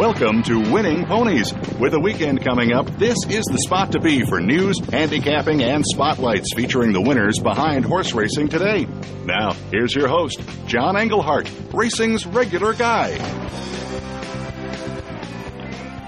[0.00, 1.52] Welcome to Winning Ponies.
[1.78, 5.84] With a weekend coming up, this is the spot to be for news, handicapping, and
[5.86, 8.86] spotlights featuring the winners behind horse racing today.
[9.26, 13.10] Now, here's your host, John Engelhardt, racing's regular guy.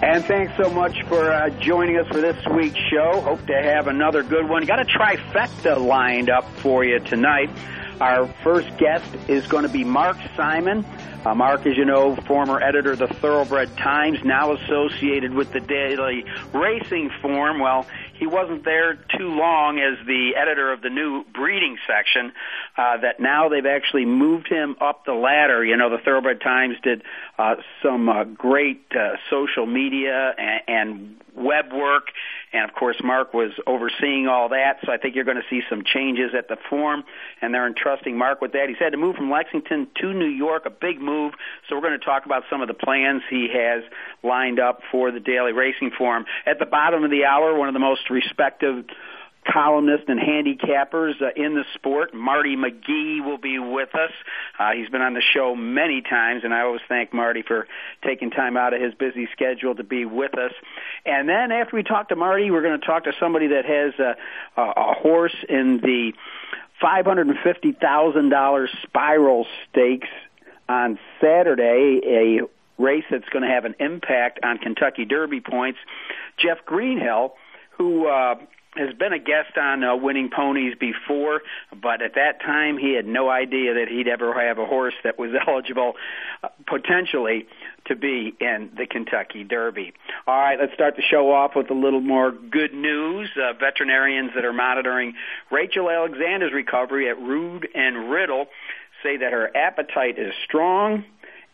[0.00, 3.20] And thanks so much for uh, joining us for this week's show.
[3.20, 4.64] Hope to have another good one.
[4.64, 7.50] Got a trifecta lined up for you tonight.
[8.02, 10.84] Our first guest is going to be Mark Simon.
[11.24, 15.60] Uh, Mark, as you know, former editor of the Thoroughbred Times, now associated with the
[15.60, 17.60] Daily Racing Form.
[17.60, 22.32] Well, he wasn't there too long as the editor of the new breeding section.
[22.76, 25.64] Uh, that now they've actually moved him up the ladder.
[25.64, 27.04] You know, the Thoroughbred Times did
[27.38, 32.08] uh, some uh, great uh, social media and, and web work
[32.52, 35.62] and of course, Mark was overseeing all that, so I think you're going to see
[35.70, 37.04] some changes at the form,
[37.40, 38.68] and they're entrusting Mark with that.
[38.68, 41.32] He's had to move from Lexington to New York, a big move,
[41.68, 43.82] so we're going to talk about some of the plans he has
[44.22, 46.26] lined up for the daily racing form.
[46.46, 48.90] At the bottom of the hour, one of the most respected
[49.50, 52.14] columnist and handicappers uh, in the sport.
[52.14, 54.12] Marty McGee will be with us.
[54.58, 57.66] Uh, he's been on the show many times, and I always thank Marty for
[58.04, 60.52] taking time out of his busy schedule to be with us.
[61.04, 63.94] And then after we talk to Marty, we're going to talk to somebody that has
[63.98, 66.12] a, a, a horse in the
[66.82, 70.08] $550,000 spiral stakes
[70.68, 75.78] on Saturday, a race that's going to have an impact on Kentucky Derby points.
[76.38, 77.34] Jeff Greenhill,
[77.78, 78.36] who uh,
[78.74, 83.06] has been a guest on uh, Winning Ponies before, but at that time he had
[83.06, 85.94] no idea that he'd ever have a horse that was eligible
[86.42, 87.46] uh, potentially
[87.86, 89.92] to be in the Kentucky Derby.
[90.26, 93.28] All right, let's start the show off with a little more good news.
[93.36, 95.14] Uh, veterinarians that are monitoring
[95.50, 98.46] Rachel Alexandra's recovery at Rood and Riddle
[99.02, 101.04] say that her appetite is strong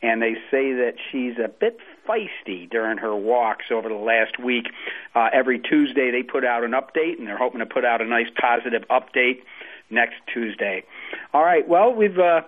[0.03, 4.67] and they say that she's a bit feisty during her walks over the last week.
[5.15, 8.07] Uh, every Tuesday they put out an update, and they're hoping to put out a
[8.07, 9.41] nice positive update
[9.91, 10.85] next Tuesday.
[11.33, 12.43] All right, well, we've uh,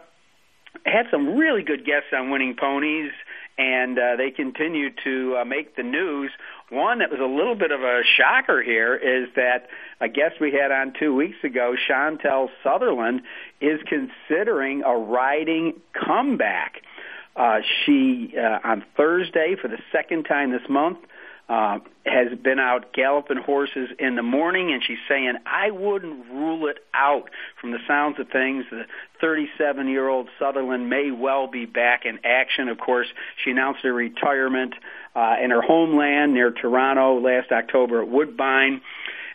[0.84, 3.12] had some really good guests on Winning Ponies,
[3.58, 6.30] and uh, they continue to uh, make the news.
[6.70, 9.68] One that was a little bit of a shocker here is that
[10.00, 13.22] a guest we had on two weeks ago, Chantal Sutherland,
[13.60, 16.82] is considering a riding comeback.
[17.40, 20.98] Uh, she uh, on Thursday for the second time this month
[21.48, 26.66] uh, has been out galloping horses in the morning, and she's saying I wouldn't rule
[26.66, 27.30] it out.
[27.58, 28.84] From the sounds of things, the
[29.22, 32.68] 37-year-old Sutherland may well be back in action.
[32.68, 33.06] Of course,
[33.42, 34.74] she announced her retirement
[35.16, 38.82] uh, in her homeland near Toronto last October at Woodbine.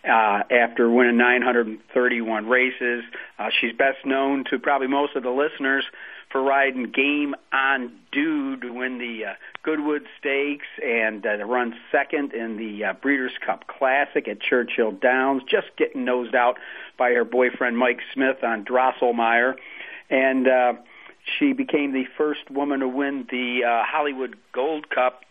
[0.08, 3.04] Uh, after winning 931 races,
[3.40, 5.84] uh, she's best known to probably most of the listeners
[6.32, 12.34] for riding Game on Dude to win the uh, Goodwood Stakes and uh, run second
[12.34, 16.58] in the uh, Breeders' Cup Classic at Churchill Downs, just getting nosed out
[16.98, 19.56] by her boyfriend Mike Smith on Drosselmeyer.
[20.10, 20.74] And uh,
[21.38, 25.22] she became the first woman to win the uh, Hollywood Gold Cup.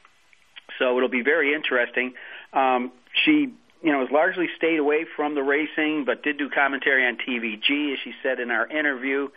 [0.79, 2.15] So it'll be very interesting.
[2.53, 2.93] Um,
[3.25, 3.53] she
[3.83, 7.93] you know, has largely stayed away from the racing, but did do commentary on TVG,
[7.93, 9.29] as she said in our interview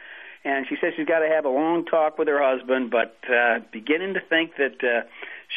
[0.44, 3.60] and she says she's got to have a long talk with her husband, but uh,
[3.72, 5.08] beginning to think that uh,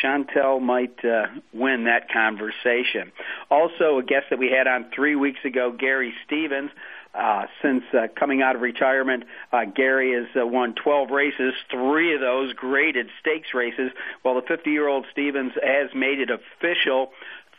[0.01, 3.13] Chantal might uh, win that conversation.
[3.51, 6.71] Also, a guest that we had on three weeks ago, Gary Stevens.
[7.13, 12.15] Uh, since uh, coming out of retirement, uh, Gary has uh, won 12 races, three
[12.15, 13.91] of those graded stakes races,
[14.23, 17.11] while the 50 year old Stevens has made it official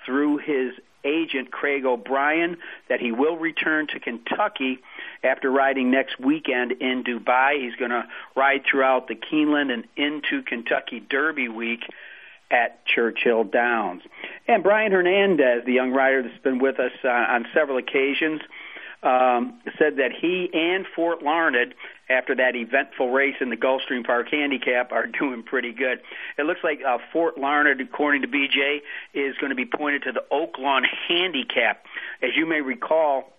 [0.05, 0.71] through his
[1.03, 2.57] agent Craig O'Bryan
[2.87, 4.79] that he will return to Kentucky
[5.23, 7.61] after riding next weekend in Dubai.
[7.61, 11.81] He's going to ride throughout the Keeneland and into Kentucky Derby week
[12.49, 14.01] at Churchill Downs.
[14.47, 18.41] And Brian Hernandez, the young rider that's been with us uh, on several occasions,
[19.03, 21.73] um, said that he and Fort Larned,
[22.09, 26.01] after that eventful race in the Gulfstream Park Handicap, are doing pretty good.
[26.37, 28.81] It looks like uh, Fort Larned, according to BJ,
[29.13, 31.85] is going to be pointed to the Oaklawn Handicap.
[32.21, 33.31] As you may recall,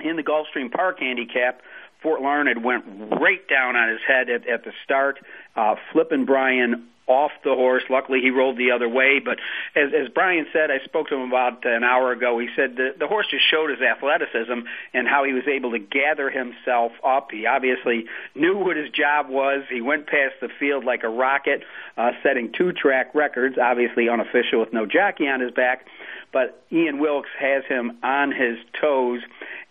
[0.00, 1.62] in the Gulfstream Park Handicap,
[2.02, 2.84] Fort Larned went
[3.20, 5.18] right down on his head at, at the start,
[5.56, 7.82] uh, flipping Brian off the horse.
[7.90, 9.20] Luckily, he rolled the other way.
[9.24, 9.38] But
[9.74, 12.38] as, as Brian said, I spoke to him about an hour ago.
[12.38, 15.78] He said the, the horse just showed his athleticism and how he was able to
[15.78, 17.30] gather himself up.
[17.30, 19.64] He obviously knew what his job was.
[19.68, 21.64] He went past the field like a rocket,
[21.96, 25.86] uh, setting two track records, obviously unofficial with no jockey on his back.
[26.32, 29.20] But Ian Wilkes has him on his toes.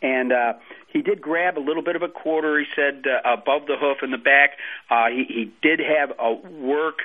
[0.01, 0.53] And, uh,
[0.91, 2.59] he did grab a little bit of a quarter.
[2.59, 4.57] He said uh, above the hoof in the back.
[4.89, 6.99] Uh, he, he did have a work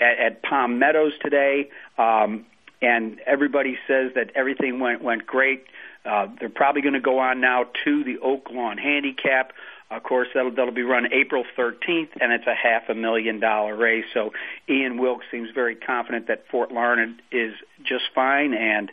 [0.00, 1.68] at, at Palm Meadows today,
[1.98, 2.46] um,
[2.80, 5.64] and everybody says that everything went went great.
[6.04, 9.52] Uh, they're probably going to go on now to the Oaklawn Handicap.
[9.90, 13.76] Of course, that'll that'll be run April 13th, and it's a half a million dollar
[13.76, 14.04] race.
[14.14, 14.32] So
[14.68, 18.90] Ian Wilkes seems very confident that Fort Larned is just fine, and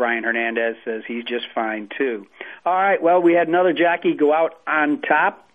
[0.00, 2.26] Brian Hernandez says he's just fine too.
[2.64, 5.46] All right, well, we had another jockey go out on top.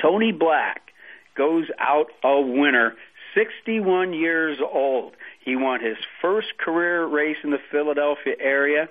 [0.00, 0.92] Tony Black
[1.36, 2.94] goes out a winner,
[3.34, 5.14] 61 years old.
[5.44, 8.88] He won his first career race in the Philadelphia area,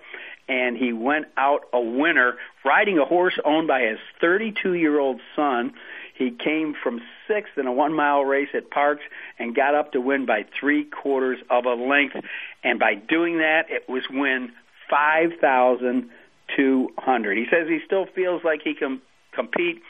[0.50, 2.33] and he went out a winner
[2.65, 5.75] riding a horse owned by his 32 year old son.
[6.13, 8.97] He came from sixth in a one mile race at Parx
[9.39, 12.18] and got up to win by three quarters of a length.
[12.65, 14.51] And by doing that, it was win
[14.89, 17.38] 5,200.
[17.38, 19.01] He says he still feels like he can
[19.33, 19.81] compete,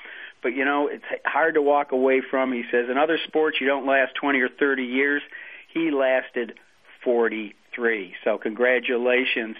[0.41, 2.53] but you know, it's hard to walk away from.
[2.53, 5.21] He says in other sports you don't last 20 or 30 years.
[5.73, 6.53] He lasted
[7.03, 8.13] 43.
[8.23, 9.57] So congratulations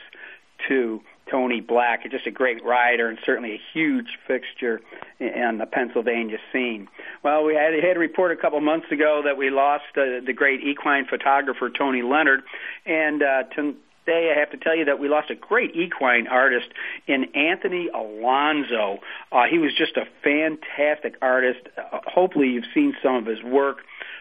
[0.67, 1.01] to
[1.31, 4.81] Tony Black, just a great rider and certainly a huge fixture
[5.19, 6.87] in the Pennsylvania scene.
[7.23, 10.33] Well, we had, had a report a couple months ago that we lost uh, the
[10.33, 12.43] great equine photographer Tony Leonard,
[12.85, 13.75] and uh, to,
[14.05, 16.67] day, I have to tell you that we lost a great equine artist
[17.07, 18.99] in Anthony Alonso.
[19.31, 21.59] Uh, he was just a fantastic artist.
[21.77, 23.79] Uh, hopefully, you've seen some of his work.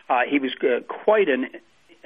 [0.09, 1.47] Uh, he was uh, quite an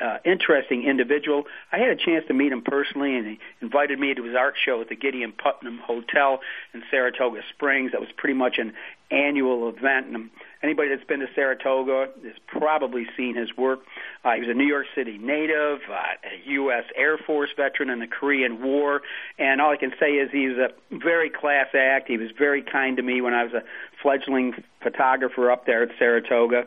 [0.03, 1.45] uh, interesting individual.
[1.73, 4.55] I had a chance to meet him personally, and he invited me to his art
[4.63, 6.41] show at the Gideon Putnam Hotel
[6.75, 7.93] in Saratoga Springs.
[7.93, 8.75] That was pretty much an
[9.11, 10.07] annual event.
[10.09, 10.31] And
[10.63, 13.81] anybody that's been to Saratoga has probably seen his work.
[14.25, 16.85] Uh, he was a New York City native, uh, a U.S.
[16.95, 19.03] Air Force veteran in the Korean War,
[19.39, 22.09] and all I can say is he's a very class act.
[22.09, 23.63] He was very kind to me when I was a
[24.03, 26.67] fledgling photographer up there at Saratoga.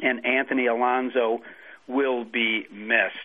[0.00, 1.40] And Anthony Alonso
[1.88, 3.16] will be missed.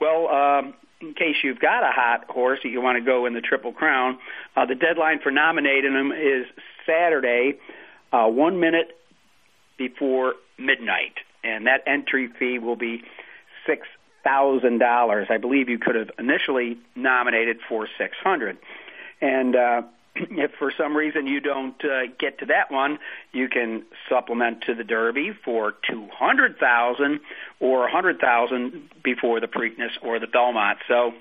[0.00, 3.34] Well, um, in case you've got a hot horse that you want to go in
[3.34, 4.18] the Triple Crown,
[4.56, 6.46] uh, the deadline for nominating them is
[6.86, 7.58] Saturday,
[8.12, 8.96] uh, one minute
[9.78, 13.02] before midnight, and that entry fee will be
[13.66, 13.86] six
[14.22, 15.28] thousand dollars.
[15.30, 18.58] I believe you could have initially nominated for six hundred,
[19.22, 19.82] and uh,
[20.16, 22.98] if for some reason you don't uh, get to that one,
[23.32, 27.20] you can supplement to the Derby for two hundred thousand
[27.60, 30.78] or a hundred thousand before the Preakness or the Belmont.
[30.88, 31.12] So,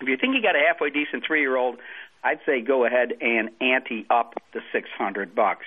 [0.00, 1.78] if you think you got a halfway decent three-year-old,
[2.22, 5.64] I'd say go ahead and ante up the six hundred bucks.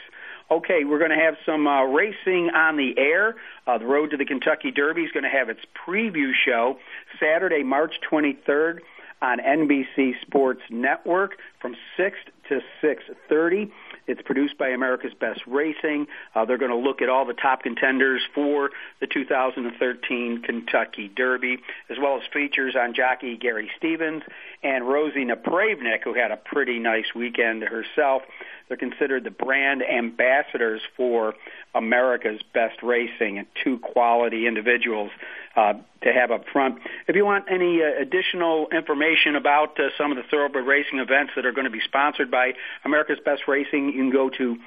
[0.49, 3.35] Okay, we're going to have some uh, racing on the air.
[3.65, 6.77] Uh, the Road to the Kentucky Derby is going to have its preview show
[7.21, 8.79] Saturday, March 23rd
[9.21, 12.17] on NBC Sports Network from 6
[12.49, 13.71] to 6:30.
[14.07, 16.07] It's produced by America's Best Racing.
[16.35, 21.59] Uh, they're going to look at all the top contenders for the 2013 Kentucky Derby,
[21.89, 24.23] as well as features on jockey Gary Stevens
[24.63, 28.23] and Rosie Napravnik, who had a pretty nice weekend herself.
[28.67, 31.35] They're considered the brand ambassadors for
[31.73, 35.11] America's Best Racing and two quality individuals
[35.55, 35.73] uh,
[36.03, 36.79] to have up front.
[37.07, 41.33] If you want any uh, additional information about uh, some of the thoroughbred racing events
[41.35, 44.57] that are going to be sponsored by America's Best Racing, you can go to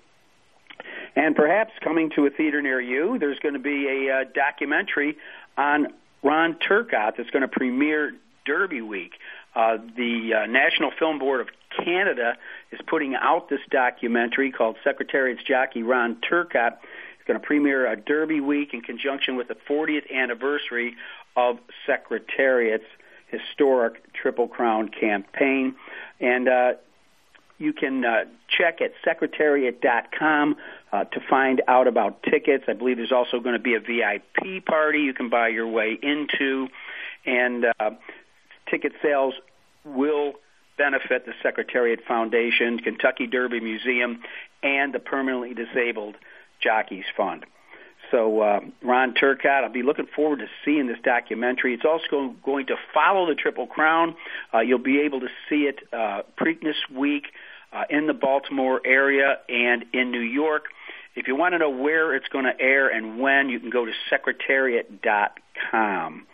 [1.16, 5.18] And perhaps coming to a theater near you, there's going to be a uh, documentary
[5.58, 5.88] on
[6.24, 8.14] Ron Turcotte that's going to premiere
[8.46, 9.14] Derby Week.
[9.56, 11.50] Uh, the uh, National Film Board of
[11.84, 12.38] Canada
[12.72, 16.78] is putting out this documentary called Secretariat's Jockey Ron Turcotte.
[17.18, 20.96] It's going to premiere a Derby Week in conjunction with the 40th anniversary
[21.36, 22.86] of Secretariat's
[23.28, 25.76] historic Triple Crown campaign.
[26.20, 26.74] And uh,
[27.58, 30.56] you can uh, check at secretariat.com
[30.92, 32.66] uh, to find out about tickets.
[32.68, 35.98] I believe there's also going to be a VIP party you can buy your way
[36.02, 36.68] into.
[37.26, 37.92] And uh,
[38.70, 39.36] ticket sales
[39.86, 40.34] will
[40.78, 44.22] benefit the Secretariat Foundation, Kentucky Derby Museum,
[44.64, 46.16] and the Permanently Disabled
[46.62, 47.46] Jockeys Fund.
[48.10, 51.74] So, uh, Ron Turcotte, I'll be looking forward to seeing this documentary.
[51.74, 54.16] It's also going to follow the Triple Crown.
[54.54, 57.28] Uh, you'll be able to see it uh, Preakness Week
[57.72, 60.66] uh, in the Baltimore area and in New York.
[61.16, 63.86] If you want to know where it's going to air and when, you can go
[63.86, 66.26] to secretariat.com.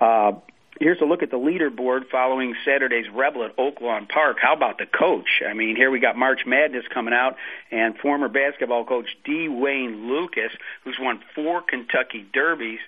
[0.00, 0.32] Uh,
[0.80, 4.38] here's a look at the leaderboard following Saturday's Rebel at Oaklawn Park.
[4.40, 5.42] How about the coach?
[5.48, 7.36] I mean, here we got March Madness coming out,
[7.70, 9.48] and former basketball coach D.
[9.48, 10.52] Wayne Lukas,
[10.84, 12.80] who's won four Kentucky Derbies,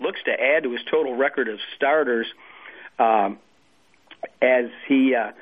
[0.00, 2.26] looks to add to his total record of starters
[2.98, 3.38] um,
[4.40, 5.32] as he uh,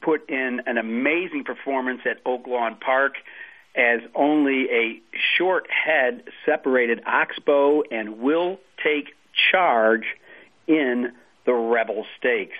[0.00, 3.14] put in an amazing performance at Oaklawn Park.
[3.76, 5.00] As only a
[5.36, 9.14] short head separated Oxbow and will take
[9.52, 10.04] charge
[10.68, 11.12] in
[11.46, 12.58] the Rebel Stakes.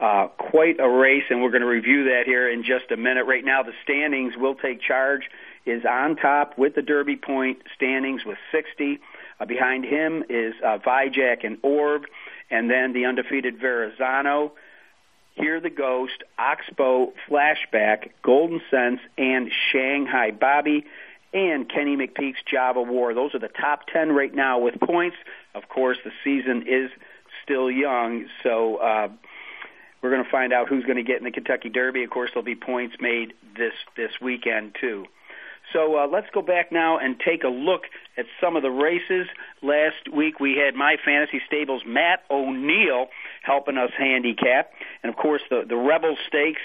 [0.00, 3.24] Uh, quite a race, and we're going to review that here in just a minute.
[3.24, 5.30] Right now, the standings will take charge
[5.64, 8.98] is on top with the Derby Point standings with 60.
[9.38, 12.06] Uh, behind him is uh, Vyjack and Orb,
[12.50, 14.52] and then the undefeated Verrazano.
[15.34, 20.84] Hear the Ghost, Oxbow, Flashback, Golden Sense, and Shanghai Bobby,
[21.32, 23.14] and Kenny McPeek's Java War.
[23.14, 25.16] Those are the top 10 right now with points.
[25.54, 26.90] Of course, the season is
[27.42, 29.08] still young, so uh,
[30.02, 32.04] we're going to find out who's going to get in the Kentucky Derby.
[32.04, 35.06] Of course, there'll be points made this this weekend too.
[35.72, 37.82] So uh, let's go back now and take a look
[38.18, 39.26] at some of the races.
[39.62, 43.06] Last week we had my fantasy stables Matt O'Neill
[43.42, 44.72] helping us handicap,
[45.02, 46.62] and of course the the Rebel Stakes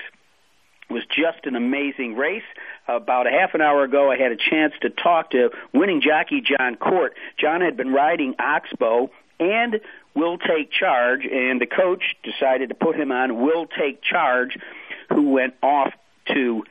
[0.90, 2.44] was just an amazing race.
[2.88, 6.42] About a half an hour ago, I had a chance to talk to winning jockey
[6.42, 7.14] Jon Court.
[7.38, 9.80] John had been riding Oxbow and
[10.18, 14.58] will take charge, and the coach decided to put him on will take charge,
[15.10, 15.94] who went off
[16.34, 16.64] to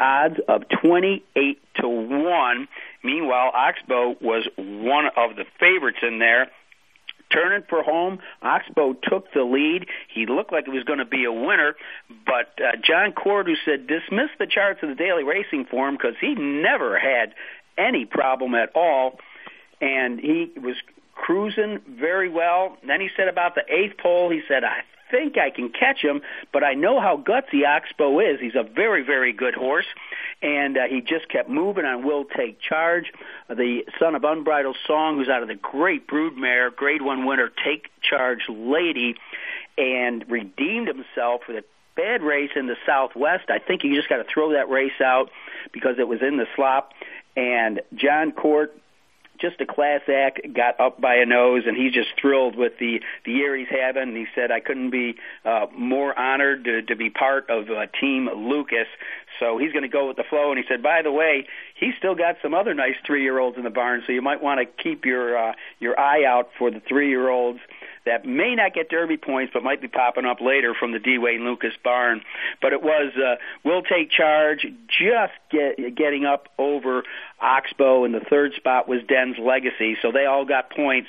[0.00, 2.68] odds of 28 to 1.
[3.02, 6.50] Meanwhile, Oxbow was one of the favorites in there.
[7.30, 9.86] Turning for home, Oxbow took the lead.
[10.08, 11.74] He looked like it was going to be a winner,
[12.24, 16.14] but uh, Jon Court, who said dismiss the charts of the daily racing form because
[16.20, 17.34] he never had
[17.76, 19.18] any problem at all,
[19.80, 20.76] and he was
[21.14, 22.76] cruising very well.
[22.86, 26.22] Then he said about the eighth pole, he said, I think I can catch him,
[26.52, 28.40] but I know how gutsy Oxbow is.
[28.40, 29.86] He's a very, very good horse,
[30.42, 33.12] and uh, he just kept moving on Will Take Charge.
[33.48, 37.90] The son of Unbridled Song, who's out of the great broodmare, grade one winner, Take
[38.02, 39.14] Charge Lady,
[39.78, 41.64] and redeemed himself with a
[41.96, 43.44] bad race in the Southwest.
[43.50, 45.30] I think you just got to throw that race out
[45.72, 46.92] because it was in the slop.
[47.36, 48.74] And Jon Court
[49.40, 53.00] just a class act, got up by a nose, and he's just thrilled with the
[53.24, 54.02] the year he's having.
[54.02, 57.86] And he said, "I couldn't be uh, more honored to, to be part of uh,
[58.00, 58.86] Team Lukas."
[59.40, 60.50] So he's going to go with the flow.
[60.50, 63.56] And he said, "By the way, he's still got some other nice three year olds
[63.56, 66.70] in the barn, so you might want to keep your uh, your eye out for
[66.70, 67.60] the three year olds."
[68.06, 71.16] That may not get Derby points, but might be popping up later from the D.
[71.18, 72.22] Wayne Lukas barn.
[72.60, 77.04] But it was uh, will take charge, just get, getting up over
[77.40, 79.96] Oxbow, and the third spot was Den's Legacy.
[80.02, 81.08] So they all got points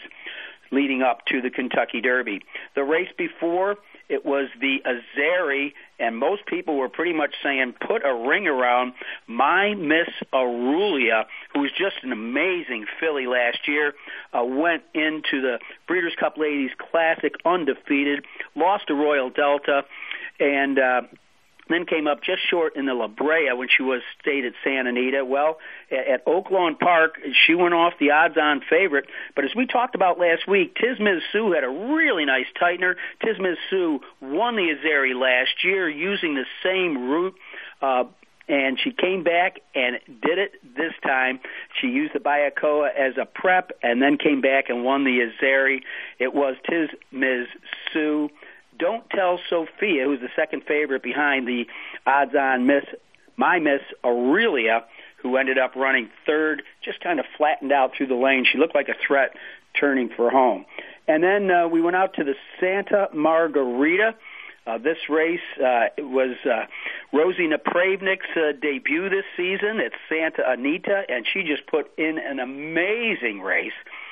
[0.71, 2.41] leading up to the Kentucky Derby.
[2.75, 8.05] The race before it was the Azeri, and most people were pretty much saying, put
[8.05, 8.93] a ring around
[9.27, 13.93] my Miss Aurelia, who was just an amazing filly last year,
[14.33, 18.25] uh, went into the Breeders' Cup Ladies Classic undefeated,
[18.55, 19.83] lost to Royal Delta,
[20.39, 21.01] and uh,
[21.69, 24.89] then came up just short in the La Brea when she was stayed at Santa
[24.89, 25.25] Anita.
[25.25, 25.57] Well,
[25.91, 29.05] at, at Oaklawn Park, she went off the odds-on favorite.
[29.35, 32.95] But as we talked about last week, Tiz Miz Sue had a really nice tightener.
[33.23, 37.35] Tiz Miz Sue won the Azeri last year using the same route.
[37.81, 38.05] Uh,
[38.47, 41.39] and she came back and did it this time.
[41.81, 45.81] She used the Bayakoa as a prep and then came back and won the Azeri.
[46.19, 47.47] It was Tiz Miz
[47.91, 48.29] Sue
[48.77, 51.65] don't Tell Sophia, who's the second favorite behind the
[52.05, 52.83] odds-on Miss
[53.37, 54.85] My Miss Aurelia,
[55.21, 58.45] who ended up running third, just kind of flattened out through the lane.
[58.49, 59.31] She looked like a threat
[59.79, 60.65] turning for home.
[61.07, 64.15] And then uh, we went out to the Santa Margarita.
[64.67, 66.65] Uh, this race uh, was uh,
[67.13, 72.39] Rosie Napravnik's uh, debut this season at Santa Anita, and she just put in an
[72.39, 74.04] amazing race uh,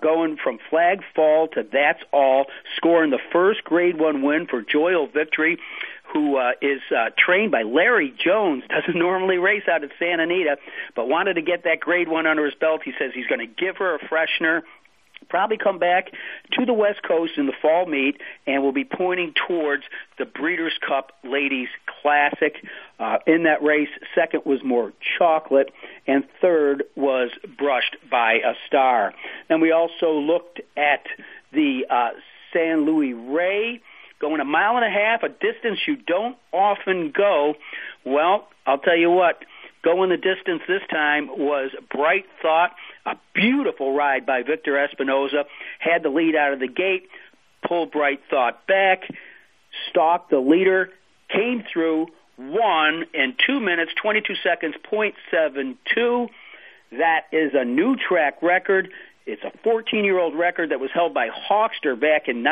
[0.00, 2.46] going from flag fall to that's all,
[2.76, 5.58] scoring the first Grade One win for Joyful Victory,
[6.12, 8.64] who uh, is uh, trained by Larry Jones.
[8.68, 10.56] Doesn't normally race out at Santa Anita,
[10.94, 12.82] but wanted to get that Grade One under his belt.
[12.84, 14.62] He says he's going to give her a freshener
[15.28, 16.10] probably come back
[16.52, 19.84] to the West Coast in the fall meet and will be pointing towards
[20.18, 21.68] the Breeders' Cup Ladies
[22.02, 22.56] Classic.
[22.98, 25.70] Uh, in that race, second was more chocolate,
[26.06, 29.14] and third was brushed by a star.
[29.48, 31.06] Then we also looked at
[31.52, 32.10] the uh,
[32.52, 33.80] San Luis Rey
[34.20, 37.54] going a mile and a half, a distance you don't often go.
[38.04, 39.42] Well, I'll tell you what,
[39.82, 42.74] going the distance this time was Bright Thought,
[43.06, 45.44] a beautiful ride by Victor Espinoza,
[45.78, 47.08] had the lead out of the gate,
[47.66, 49.04] pulled Bright Thought back,
[49.88, 50.90] stalked the leader,
[51.28, 52.08] came through,
[52.38, 56.28] won in 2 minutes, 22 seconds, point seven two.
[56.92, 58.90] That is a new track record.
[59.26, 62.42] It's a 14 year old record that was held by Hawkster back in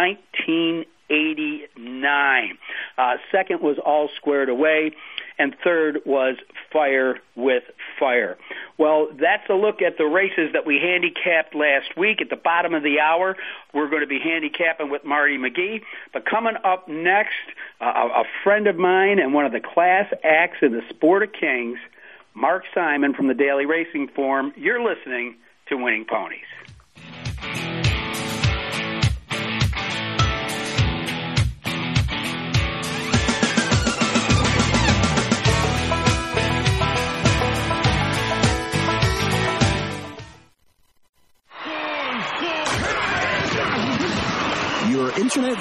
[1.09, 2.59] 1989.
[2.97, 4.93] Uh, second was All Squared Away,
[5.38, 6.37] and third was
[6.73, 7.65] Fire with
[7.99, 8.37] Fire.
[8.77, 12.21] Well, that's a look at the races that we handicapped last week.
[12.21, 13.37] At the bottom of the hour,
[13.73, 15.83] we're going to be handicapping with Marty McGee.
[16.12, 17.35] But coming up next,
[17.81, 21.33] uh, a friend of mine and one of the class acts in the Sport of
[21.33, 21.79] Kings,
[22.35, 24.53] Mark Simon from the Daily Racing Form.
[24.57, 25.37] You're listening
[25.69, 26.41] to Winning Ponies.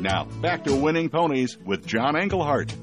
[0.00, 2.74] Now, back to Winning Ponies with John Engelhardt.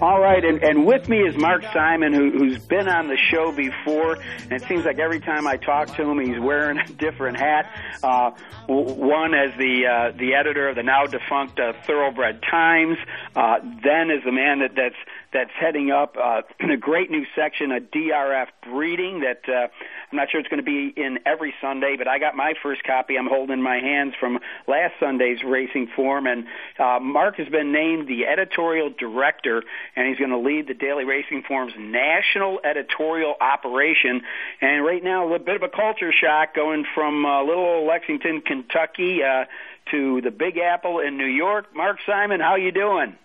[0.00, 3.52] All right, and, and with me is Mark Simon, who, who's been on the show
[3.52, 7.38] before, and it seems like every time I talk to him, he's wearing a different
[7.38, 7.70] hat.
[8.02, 8.30] Uh,
[8.66, 12.96] one as the uh, the editor of the now defunct uh, Thoroughbred Times,
[13.36, 14.96] uh, then as the man that that's
[15.32, 19.68] that's heading up uh, a great new section of DRF breeding that uh,
[20.10, 22.84] I'm not sure it's going to be in every Sunday, but I got my first
[22.84, 23.16] copy.
[23.16, 26.46] I'm holding in my hands from last Sunday's racing form, and
[26.78, 29.62] uh, Mark has been named the editorial director,
[29.96, 34.22] and he's going to lead the Daily Racing Form's national editorial operation.
[34.60, 38.42] And right now, a bit of a culture shock going from uh, little old Lexington,
[38.42, 39.44] Kentucky, uh,
[39.90, 41.74] to the Big Apple in New York.
[41.74, 43.16] Mark Simon, how you doing?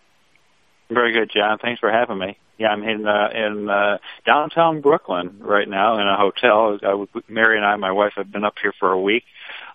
[0.90, 1.58] Very good, John.
[1.60, 2.38] Thanks for having me.
[2.58, 6.80] Yeah, I'm in uh, in uh, downtown Brooklyn right now in a hotel.
[6.82, 9.24] I, Mary and I, my wife, have been up here for a week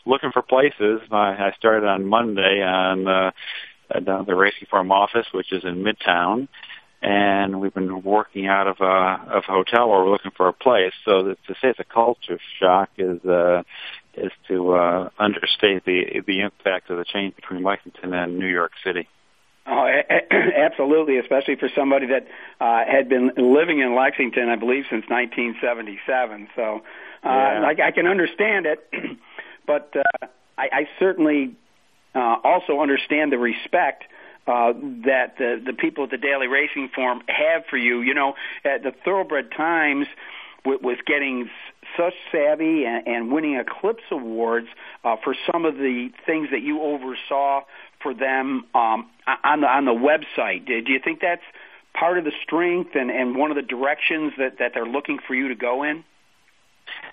[0.04, 1.00] looking for places.
[1.10, 3.30] I, I started on Monday on uh,
[3.90, 6.48] uh, down at the Racing Form office, which is in Midtown,
[7.02, 10.52] and we've been working out of a of a hotel where we're looking for a
[10.52, 10.92] place.
[11.04, 13.62] So that, to say it's a culture shock is uh,
[14.14, 18.72] is to uh, understate the the impact of the change between Lexington and New York
[18.84, 19.08] City.
[19.66, 19.86] Oh,
[20.30, 22.26] absolutely, especially for somebody that
[22.60, 26.48] uh, had been living in Lexington, I believe, since 1977.
[26.56, 26.82] So,
[27.24, 27.60] uh, Yeah.
[27.62, 28.88] like I can understand it,
[29.66, 30.26] but uh,
[30.58, 31.54] I, I certainly
[32.14, 34.04] uh, also understand the respect
[34.48, 34.72] uh,
[35.06, 38.00] that the the people at the Daily Racing Form have for you.
[38.00, 40.08] You know, at the Thoroughbred Times
[40.64, 41.50] was getting
[41.96, 44.68] such savvy and, and winning Eclipse awards
[45.04, 47.62] uh, for some of the things that you oversaw
[48.00, 50.66] for them um, on the on the website.
[50.66, 51.42] Do you think that's
[51.94, 55.34] part of the strength and, and one of the directions that, that they're looking for
[55.34, 56.04] you to go in?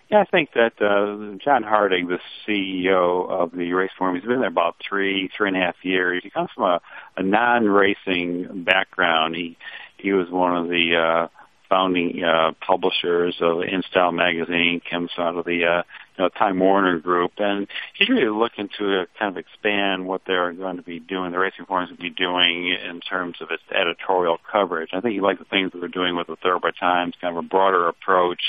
[0.09, 4.39] Yeah, I think that uh, John Hartig, the CEO of the race forum, he's been
[4.39, 6.23] there about three, three and a half years.
[6.23, 6.81] He comes from a,
[7.17, 9.35] a non-racing background.
[9.35, 9.57] He
[9.97, 11.27] he was one of the uh,
[11.69, 15.83] founding uh, publishers of InStyle magazine, comes out of the uh,
[16.19, 17.65] you know, Time Warner Group, and
[17.97, 21.65] he's really looking to kind of expand what they're going to be doing, the racing
[21.65, 24.89] forums will be doing in terms of its editorial coverage.
[24.91, 27.45] I think he likes the things that we're doing with the Thoroughbred Times, kind of
[27.45, 28.41] a broader approach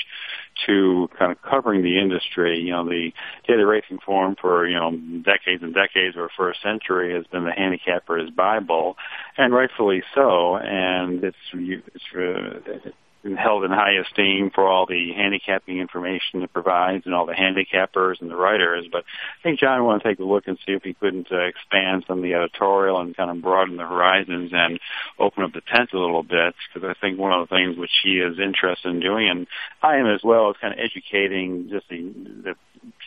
[0.66, 2.58] to kind of covering the industry.
[2.58, 3.12] You know, the
[3.46, 4.90] Daily Racing Form for, you know,
[5.22, 8.96] decades and decades or for a century has been the handicapper's Bible,
[9.38, 12.90] and rightfully so, and it's, it's, uh,
[13.22, 18.20] held in high esteem for all the handicapping information it provides and all the handicappers
[18.20, 18.86] and the writers.
[18.90, 21.40] But I think John wanted to take a look and see if he couldn't uh,
[21.40, 24.80] expand some of the editorial and kind of broaden the horizons and
[25.18, 27.90] open up the tent a little bit because I think one of the things which
[28.02, 29.46] he is interested in doing and
[29.82, 32.54] I am as well is kind of educating just the, the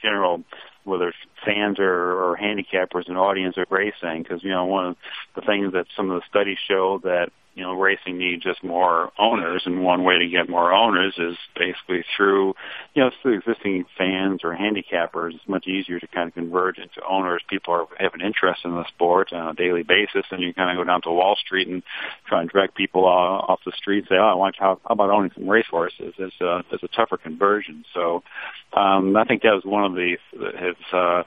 [0.02, 0.44] general
[0.84, 1.14] whether
[1.46, 4.96] fans or, or handicappers and audience of racing because you know one of
[5.36, 9.12] the things that some of the studies show that you know, racing needs just more
[9.20, 12.56] owners, and one way to get more owners is basically through,
[12.96, 15.36] you know, through existing fans or handicappers.
[15.36, 17.44] It's much easier to kind of converge into owners.
[17.48, 20.72] People are, have an interest in the sport on a daily basis, and you kind
[20.72, 21.84] of go down to Wall Street and
[22.28, 24.00] try and direct people uh, off the street.
[24.00, 26.16] And say, oh, I want how, how about owning some racehorses?
[26.18, 27.86] It's a, it's a tougher conversion.
[27.94, 28.24] So,
[28.74, 30.18] um, I think that was one of the
[30.78, 31.24] his uh,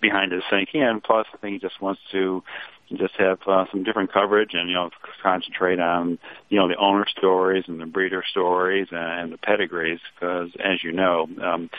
[0.00, 2.42] behind his thinking, and plus, I think he just wants to
[2.96, 4.90] just have uh, some different coverage and you know
[5.22, 10.50] concentrate on you know the owner stories and the breeder stories and the pedigrees because
[10.62, 11.70] as you know um,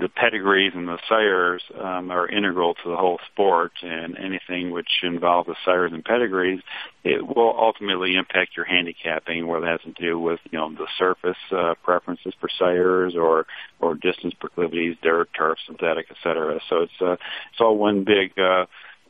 [0.00, 4.88] the pedigrees and the sires um, are integral to the whole sport and anything which
[5.02, 6.60] involves the sires and pedigrees
[7.04, 10.86] it will ultimately impact your handicapping whether it has to do with you know the
[10.98, 13.46] surface uh, preferences for sires or
[13.80, 18.66] or distance proclivities dirt turf synthetic etc so it's uh, it's all one big uh,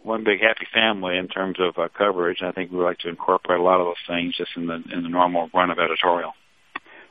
[0.07, 2.39] one big happy family in terms of uh, coverage.
[2.43, 5.03] I think we like to incorporate a lot of those things just in the in
[5.03, 6.33] the normal run of editorial.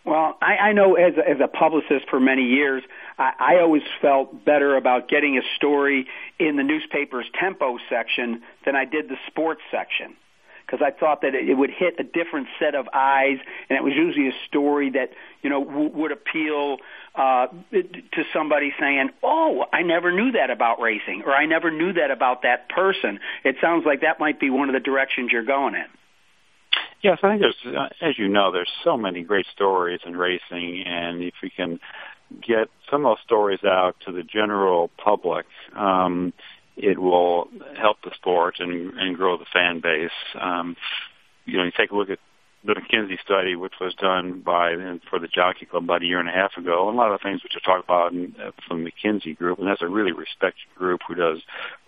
[0.06, 2.84] Well, I, I know as a, as a publicist for many years,
[3.18, 6.06] I, I always felt better about getting a story
[6.40, 10.16] in the newspaper's tempo section than I did the sports section
[10.66, 13.38] because I thought that it would hit a different set of eyes,
[13.70, 16.78] and it was usually a story that you know w- would appeal
[17.16, 21.94] uh, to somebody saying, "Oh, I never knew that about racing," or "I never knew
[21.94, 25.44] that about that person." It sounds like that might be one of the directions you're
[25.44, 25.86] going in.
[27.02, 30.84] Yes, I think there's, uh, as you know, there's so many great stories in racing,
[30.88, 31.80] and if we can
[32.42, 36.34] get some of those stories out to the general public, um,
[36.78, 37.48] it will
[37.80, 40.10] help the sport and, and grow the fan base.
[40.40, 40.76] Um,
[41.46, 42.20] you know, you take a look at
[42.66, 44.74] the McKinsey study, which was done by
[45.10, 47.44] for the Jockey Club about a year and a half ago, a lot of things
[47.44, 50.66] which are talked about in, uh, from the McKinsey group, and that's a really respected
[50.76, 51.40] group who does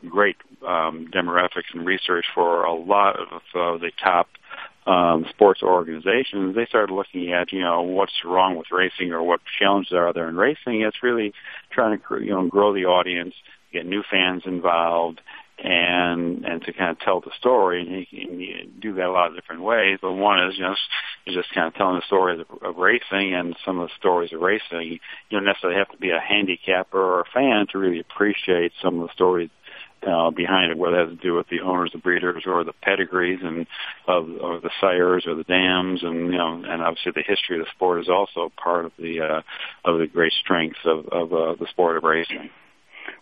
[0.07, 4.27] great um, demographics and research for a lot of uh, the top
[4.85, 6.55] um, sports organizations.
[6.55, 10.29] They started looking at you know what's wrong with racing or what challenges are there
[10.29, 10.81] in racing.
[10.81, 11.33] It's really
[11.71, 13.33] trying to you know grow the audience,
[13.71, 15.21] get new fans involved,
[15.59, 17.81] and and to kind of tell the story.
[17.81, 19.99] And you can you do that a lot of different ways.
[20.01, 20.75] But one is you know
[21.27, 24.41] just kind of telling the stories of, of racing and some of the stories of
[24.41, 24.91] racing.
[24.91, 24.99] You
[25.31, 29.07] don't necessarily have to be a handicapper or a fan to really appreciate some of
[29.07, 29.49] the stories
[30.05, 32.73] uh, behind it, whether it has to do with the owners, the breeders, or the
[32.73, 33.65] pedigrees and
[34.07, 37.65] of or the sires or the dams, and you know, and obviously the history of
[37.65, 39.41] the sport is also part of the uh,
[39.89, 42.49] of the great strengths of, of uh, the sport of racing.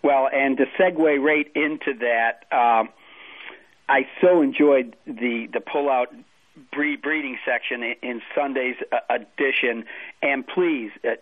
[0.04, 2.90] Well, and to segue right into that, um,
[3.88, 6.14] I so enjoyed the the pull-out
[6.72, 9.86] breed, breeding section in, in Sunday's uh, edition.
[10.22, 11.16] And please uh,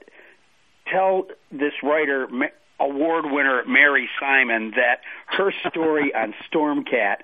[0.87, 2.27] tell this writer,
[2.79, 7.17] award winner Mary Simon, that her story on Stormcat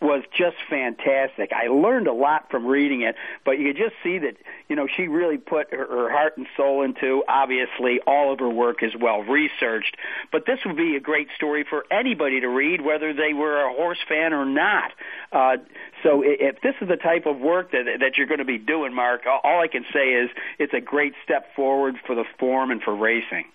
[0.00, 1.52] was just fantastic.
[1.52, 4.36] I learned a lot from reading it, but you could just see that
[4.68, 7.22] you know she really put her, her heart and soul into.
[7.28, 9.96] Obviously, all of her work is well researched,
[10.30, 13.72] but this would be a great story for anybody to read, whether they were a
[13.72, 14.92] horse fan or not.
[15.32, 15.56] Uh,
[16.02, 18.94] so, if this is the type of work that that you're going to be doing,
[18.94, 22.82] Mark, all I can say is it's a great step forward for the form and
[22.82, 23.46] for racing.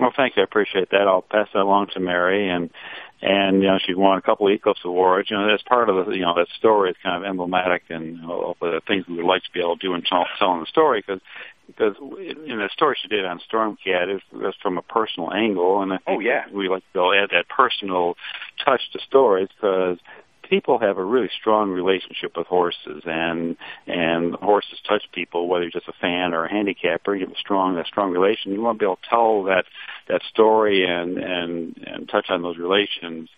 [0.00, 0.42] Well, thank you.
[0.42, 1.02] I appreciate that.
[1.02, 2.70] I'll pass that along to Mary, and
[3.22, 5.30] and you know she won a couple of Eclipse awards.
[5.30, 8.16] You know, that's part of the you know that story is kind of emblematic and
[8.16, 10.60] you know, the things we would like to be able to do in tell, telling
[10.60, 11.20] the story because
[11.66, 15.92] because in the story she did on Stormcat it was from a personal angle, and
[15.92, 18.16] I oh, think oh yeah, we like to be able to add that personal
[18.64, 19.98] touch to stories because
[20.48, 23.56] people have a really strong relationship with horses and
[23.86, 27.38] and horses touch people whether you're just a fan or a handicapper you have a
[27.38, 29.64] strong that strong relation you want to be able to tell that
[30.08, 33.28] that story and and and touch on those relations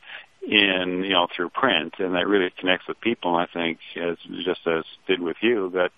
[0.42, 1.94] in you know through print.
[1.98, 5.90] And that really connects with people I think as just as did with you that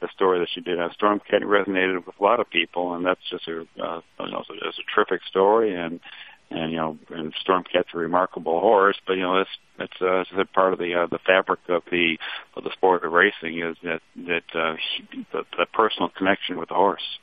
[0.00, 3.20] the story that she did on Stormcat resonated with a lot of people and that's
[3.30, 6.00] just a uh, you know a terrific story and
[6.50, 10.50] and you know, and Stormcat's a remarkable horse, but you know, that's that's uh, that's
[10.52, 12.18] part of the uh, the fabric of the
[12.56, 14.76] of the sport of racing is that that uh,
[15.32, 17.18] the, the personal connection with the horse.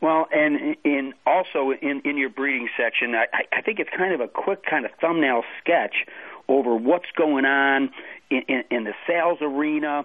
[0.00, 4.20] Well, and in also in in your breeding section, I, I think it's kind of
[4.20, 5.94] a quick kind of thumbnail sketch
[6.48, 7.90] over what's going on
[8.30, 10.04] in, in, in the sales arena,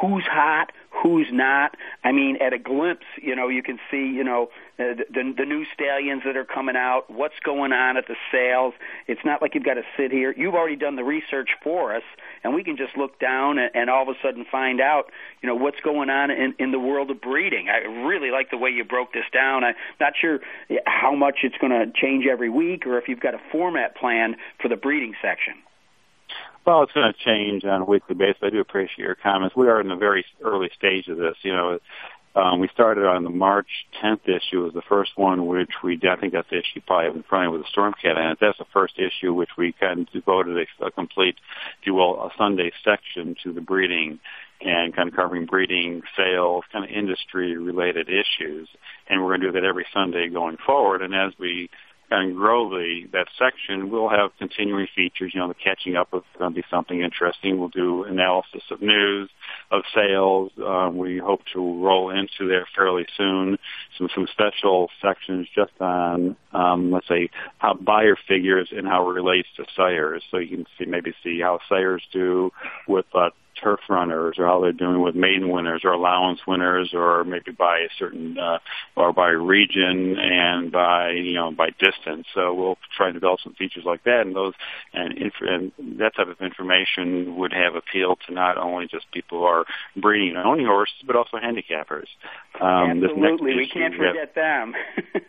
[0.00, 1.76] who's hot, who's not.
[2.04, 5.34] I mean, at a glimpse, you know, you can see, you know, Uh, the, the
[5.38, 8.72] the new stallions that are coming out, what's going on at the sales.
[9.06, 10.32] It's not like you've got to sit here.
[10.34, 12.02] You've already done the research for us,
[12.42, 15.10] and we can just look down and, and all of a sudden find out,
[15.42, 17.68] you know, what's going on in in the world of breeding.
[17.68, 19.64] I really like the way you broke this down.
[19.64, 20.40] I'm not sure
[20.86, 24.36] how much it's going to change every week, or if you've got a format plan
[24.62, 25.54] for the breeding section.
[26.66, 28.42] Well, it's going to change on a weekly basis.
[28.42, 29.56] I do appreciate your comments.
[29.56, 31.36] We are in the very early stage of this.
[31.42, 31.78] You know,
[32.34, 33.68] um, we started on the March
[34.02, 37.06] 10th issue was the first one, which we I think that's the issue you probably
[37.06, 38.38] have in front of you with the Stormcat in it.
[38.40, 41.36] That's the first issue which we kind of devoted a, a complete,
[41.80, 44.20] if you will, a Sunday section to the breeding
[44.60, 48.68] and kind of covering breeding, sales, kind of industry related issues.
[49.08, 51.02] And we're going to do that every Sunday going forward.
[51.02, 51.68] And as we
[52.10, 55.32] and grow the that section, we'll have continuing features.
[55.34, 57.58] You know, the catching up is going to be something interesting.
[57.58, 59.30] We'll do analysis of news,
[59.70, 60.50] of sales.
[60.64, 63.58] Um, we hope to roll into there fairly soon.
[63.96, 69.12] Some some special sections just on um, let's say how buyer figures and how it
[69.12, 70.22] relates to sires.
[70.30, 72.50] So you can see maybe see how sires do
[72.88, 73.30] with uh,
[73.62, 77.78] turf runners or how they're doing with maiden winners or allowance winners or maybe by
[77.78, 78.58] a certain uh,
[78.96, 82.26] or by region and by you know by distance.
[82.34, 84.54] So we'll try and develop some features like that, and those
[84.92, 89.38] and, inf- and that type of information would have appeal to not only just people
[89.38, 89.64] who are
[89.96, 92.06] breeding and owning horses, but also handicappers.
[92.60, 94.74] Um, Absolutely, we can't forget them.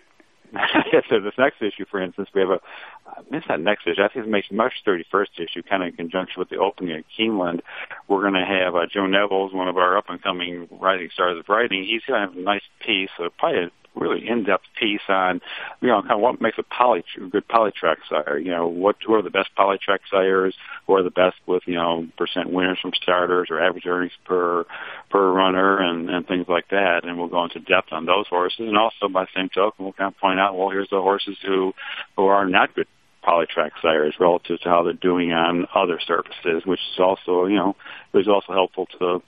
[1.09, 2.59] so this next issue, for instance, we have a,
[3.07, 6.39] uh, it's not next issue, I think it's March 31st issue, kind of in conjunction
[6.39, 7.61] with the opening at Keeneland.
[8.07, 11.37] We're going to have uh, Joe Neville's, one of our up and coming rising stars
[11.39, 11.83] of writing.
[11.83, 15.41] He's going to have a nice piece, so probably a really in-depth piece on,
[15.81, 18.37] you know, kind of what makes a poly, good polytrack sire.
[18.37, 20.55] You know, what who are the best polytrack sires?
[20.87, 24.65] Who are the best with you know percent winners from starters or average earnings per
[25.09, 27.01] per runner and and things like that.
[27.03, 28.67] And we'll go into depth on those horses.
[28.67, 31.37] And also by the same token, we'll kind of point out, well, here's the horses
[31.45, 31.73] who
[32.15, 32.87] who are not good
[33.23, 37.75] polytrack sires relative to how they're doing on other surfaces, which is also, you know,
[38.13, 39.21] is also helpful to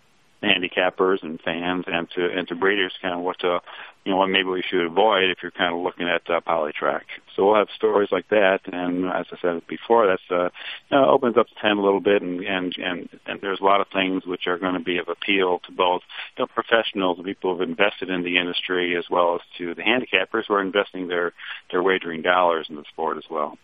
[0.43, 3.59] handicappers and fans and to and to breeders kind of what to
[4.03, 7.03] you know what maybe we should avoid if you're kind of looking at uh, polytrack.
[7.35, 10.49] So we'll have stories like that, and as I said before, that's uh,
[10.89, 13.65] you know, opens up the tent a little bit, and and and, and there's a
[13.65, 16.01] lot of things which are going to be of appeal to both
[16.37, 19.81] you know, professionals, and people who've invested in the industry, as well as to the
[19.81, 21.33] handicappers who are investing their
[21.71, 23.57] their wagering dollars in the sport as well.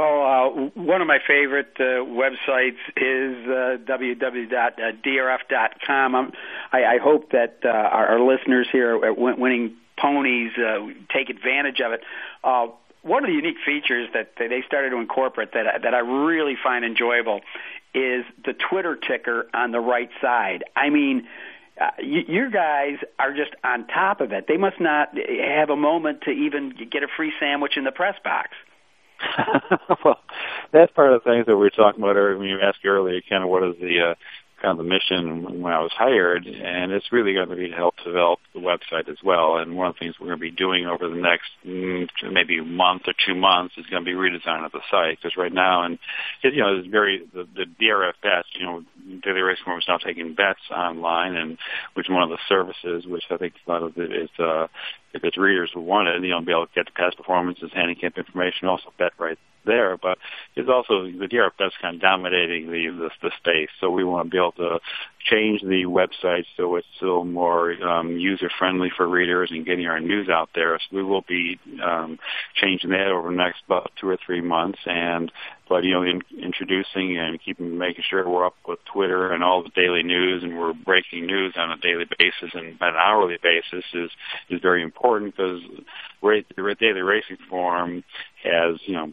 [0.00, 0.48] Well, uh,
[0.80, 4.94] one of my favorite uh, websites is uh, www.drf.com.
[6.14, 6.32] I'm,
[6.72, 11.82] I, I hope that uh, our, our listeners here at Winning Ponies uh, take advantage
[11.82, 12.02] of it.
[12.42, 12.68] Uh,
[13.02, 16.82] one of the unique features that they started to incorporate that that I really find
[16.82, 17.42] enjoyable
[17.92, 20.64] is the Twitter ticker on the right side.
[20.74, 21.28] I mean,
[21.78, 24.46] uh, you, your guys are just on top of it.
[24.48, 28.16] They must not have a moment to even get a free sandwich in the press
[28.24, 28.56] box.
[30.04, 30.18] well,
[30.72, 33.20] that's part of the things that we were talking about earlier when you asked earlier,
[33.28, 34.14] kind of what is the uh,
[34.60, 37.74] kind of the mission when I was hired, and it's really going to be to
[37.74, 39.56] help develop the website as well.
[39.56, 42.60] And one of the things we're going to be doing over the next mm, maybe
[42.60, 45.84] month or two months is going to be redesign of the site because right now,
[45.84, 45.98] and
[46.42, 48.84] you know, it's very the, the DRF bets, you know,
[49.22, 51.58] Daily Race Form is now taking bets online, and
[51.94, 54.66] which is one of the services which I think a lot of it is uh,
[55.12, 57.70] if its readers who want it, you know, be able to get the past performances,
[57.74, 60.18] handicap information, also bet right there, but
[60.56, 63.68] it's also the DRF kind of dominating the, the the space.
[63.80, 64.80] So we want to be able to
[65.24, 70.00] change the website so it's still more um, user friendly for readers and getting our
[70.00, 70.78] news out there.
[70.78, 72.18] So we will be um,
[72.54, 75.30] changing that over the next about two or three months, and
[75.68, 79.62] but you know, in, introducing and keeping making sure we're up with Twitter and all
[79.62, 83.84] the daily news, and we're breaking news on a daily basis and an hourly basis
[83.94, 84.10] is
[84.48, 85.60] is very important because
[86.22, 88.02] the daily racing form
[88.42, 89.12] has you know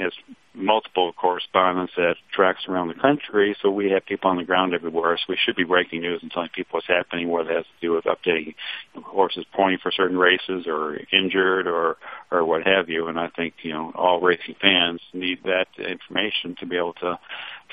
[0.00, 0.12] has
[0.54, 5.16] multiple correspondents at tracks around the country, so we have people on the ground everywhere.
[5.16, 7.86] So we should be breaking news and telling people what's happening, whether it has to
[7.86, 8.54] do with updating
[9.02, 11.96] horses pointing for certain races or injured or
[12.30, 13.06] or what have you.
[13.06, 17.18] And I think you know all racing fans need that information to be able to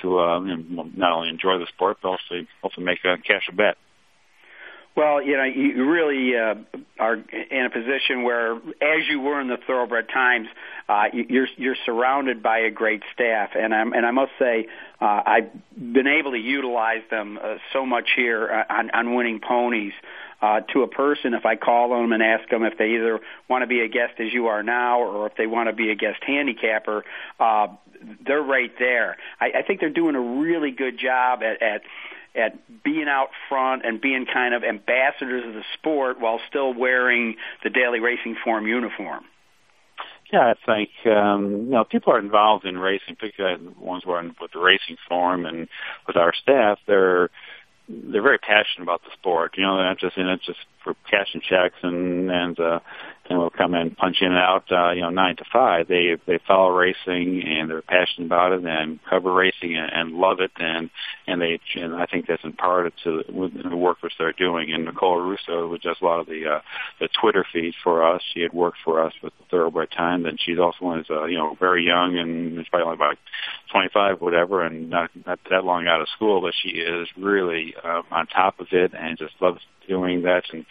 [0.01, 3.77] to uh, not only enjoy the sport but also also make a cash a bet.
[4.97, 6.55] Well, you know, you really uh,
[6.97, 10.47] are in a position where, as you were in the Thoroughbred Times,
[10.89, 14.65] uh, you're you're surrounded by a great staff, and I'm and I must say,
[14.99, 19.39] uh, I've been able to utilize them uh, so much here uh, on on winning
[19.39, 19.93] ponies.
[20.39, 23.63] Uh, to a person, if I call them and ask them if they either want
[23.63, 25.95] to be a guest as you are now, or if they want to be a
[25.95, 27.03] guest handicapper,
[27.39, 27.69] uh,
[28.25, 29.17] they're right there.
[29.39, 31.81] I, I think they're doing a really good job at, at
[32.37, 37.35] at being out front and being kind of ambassadors of the sport while still wearing
[37.63, 39.23] the daily racing form uniform.
[40.31, 44.11] Yeah, I think um, you know people are involved in racing, particularly the ones who
[44.11, 45.69] are in, with the racing form and
[46.05, 46.79] with our staff.
[46.85, 47.29] They're
[47.87, 49.53] they're very passionate about the sport.
[49.57, 52.79] You know, they're not just in it just for cash and checks and and uh,
[53.29, 55.87] and will come in, punch in and out, uh, you know, nine to five.
[55.87, 60.39] They they follow racing and they're passionate about it and cover racing and, and love
[60.39, 60.89] it and
[61.27, 64.71] and they and I think that's imparted to the work which they're doing.
[64.73, 66.61] And Nicole Russo, who does a lot of the uh,
[66.99, 70.25] the Twitter feed for us, she had worked for us with Thoroughbred Time.
[70.25, 73.17] And she's also one is uh, you know very young and she's probably only about
[73.71, 78.01] 25, whatever, and not not that long out of school, but she is really uh,
[78.11, 80.43] on top of it and just loves doing that.
[80.51, 80.65] And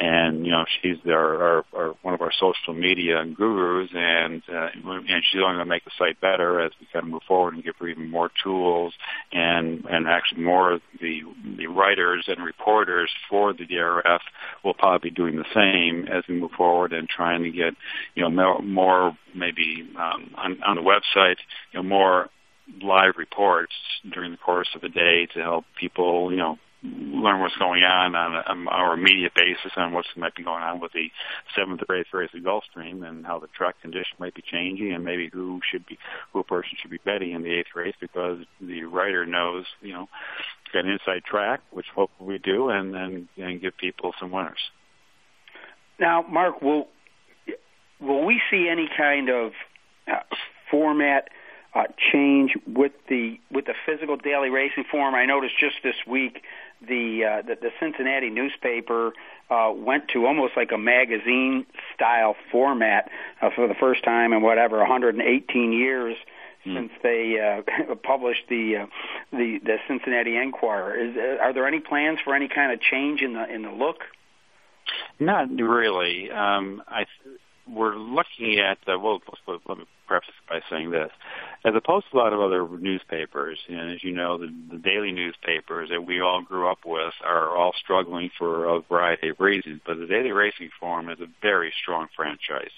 [0.00, 4.68] and you know she's our, our, our one of our social media gurus and uh,
[4.84, 7.54] and she's only going to make the site better as we kind of move forward
[7.54, 8.94] and give her even more tools
[9.30, 11.20] and and actually more of the
[11.58, 14.20] the writers and reporters for the DRF
[14.64, 17.74] will probably be doing the same as we move forward and trying to get
[18.14, 21.36] you know more, more maybe um, on, on the website
[21.72, 22.28] you know more
[22.82, 23.72] live reports
[24.12, 28.14] during the course of the day to help people you know learn what's going on
[28.14, 31.10] on, a, on our immediate basis on what might be going on with the
[31.54, 35.04] seventh or eighth race of Gulfstream and how the track condition might be changing and
[35.04, 35.98] maybe who should be
[36.32, 39.92] who a person should be betting in the eighth race because the writer knows you
[39.92, 40.08] know
[40.72, 44.70] got an inside track which hopefully we do and then and give people some winners.
[45.98, 46.88] Now, Mark, will
[48.00, 49.52] will we see any kind of
[50.10, 50.20] uh,
[50.70, 51.28] format?
[51.72, 55.14] Uh, change with the with the physical daily racing form.
[55.14, 56.42] I noticed just this week
[56.80, 59.12] the uh, the, the Cincinnati newspaper
[59.50, 64.42] uh, went to almost like a magazine style format uh, for the first time in
[64.42, 66.16] whatever 118 years
[66.66, 66.74] mm.
[66.74, 68.86] since they uh, published the uh,
[69.32, 70.96] the the Cincinnati Enquirer.
[70.96, 73.70] Is uh, are there any plans for any kind of change in the in the
[73.70, 73.98] look?
[75.18, 76.30] Not really.
[76.30, 77.06] Um, I
[77.72, 81.10] we're looking at uh, well, let me preface by saying this.
[81.64, 85.12] As opposed to a lot of other newspapers, and as you know, the, the daily
[85.12, 89.80] newspapers that we all grew up with are all struggling for a variety of reasons.
[89.86, 92.72] But the Daily Racing Form is a very strong franchise,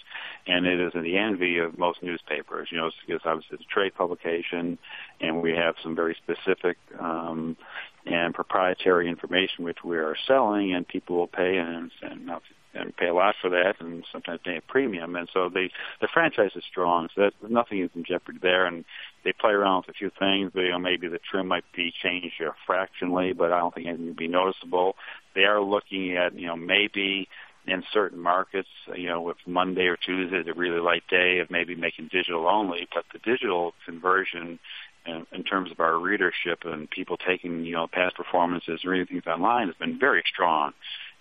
[0.47, 2.69] and it is the envy of most newspapers.
[2.71, 4.79] You know, it's, it's obviously it's a trade publication,
[5.21, 7.57] and we have some very specific um,
[8.05, 12.27] and proprietary information which we are selling, and people will pay and, and
[12.75, 15.17] and pay a lot for that, and sometimes pay a premium.
[15.17, 15.69] And so the
[16.01, 18.67] the franchise is strong, so that nothing is in jeopardy there.
[18.67, 18.85] And
[19.25, 20.53] they play around with a few things.
[20.55, 24.07] You know, maybe the trim might be changed uh, fractionally, but I don't think anything
[24.07, 24.97] would be noticeable.
[25.35, 27.29] They are looking at you know maybe
[27.67, 31.49] in certain markets, you know, if Monday or Tuesday is a really light day of
[31.49, 34.59] maybe making digital only, but the digital conversion
[35.07, 39.07] in, in terms of our readership and people taking, you know, past performances or reading
[39.07, 40.73] things online has been very strong.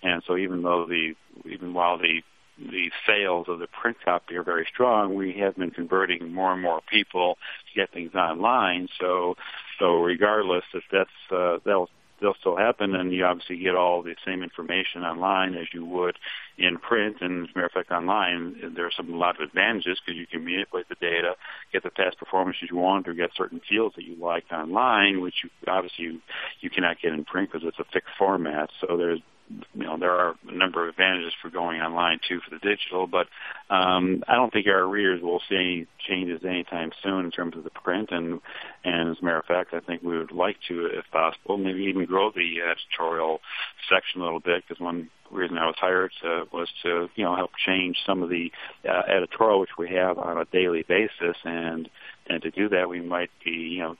[0.02, 2.22] And so even though the even while the
[2.58, 6.62] the sales of the print copy are very strong, we have been converting more and
[6.62, 8.88] more people to get things online.
[9.00, 9.36] So
[9.78, 11.88] so regardless if that's uh, that'll
[12.22, 16.16] they'll still happen, and you obviously get all the same information online as you would
[16.56, 17.16] in print.
[17.20, 20.18] And as a matter of fact, online there are some a lot of advantages because
[20.18, 21.34] you can manipulate the data,
[21.72, 25.34] get the past performances you want, or get certain fields that you like online, which
[25.42, 26.20] you obviously you,
[26.60, 28.70] you cannot get in print because it's a fixed format.
[28.80, 32.50] So there's you know there are a number of advantages for going online too for
[32.50, 33.26] the digital, but
[33.70, 37.64] um, I don't think our readers will see any changes anytime soon in terms of
[37.64, 38.10] the print.
[38.10, 38.40] And
[38.84, 41.84] and as a matter of fact, I think we would like to, if possible, maybe
[41.84, 43.40] even grow the editorial
[43.88, 47.36] section a little bit because one reason I was hired to, was to you know
[47.36, 48.50] help change some of the
[48.88, 51.88] uh, editorial which we have on a daily basis, and
[52.28, 53.96] and to do that we might be you know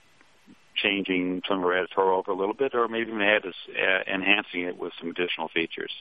[0.75, 4.61] changing some of our editorial over a little bit, or maybe even add uh, enhancing
[4.61, 5.91] it with some additional features.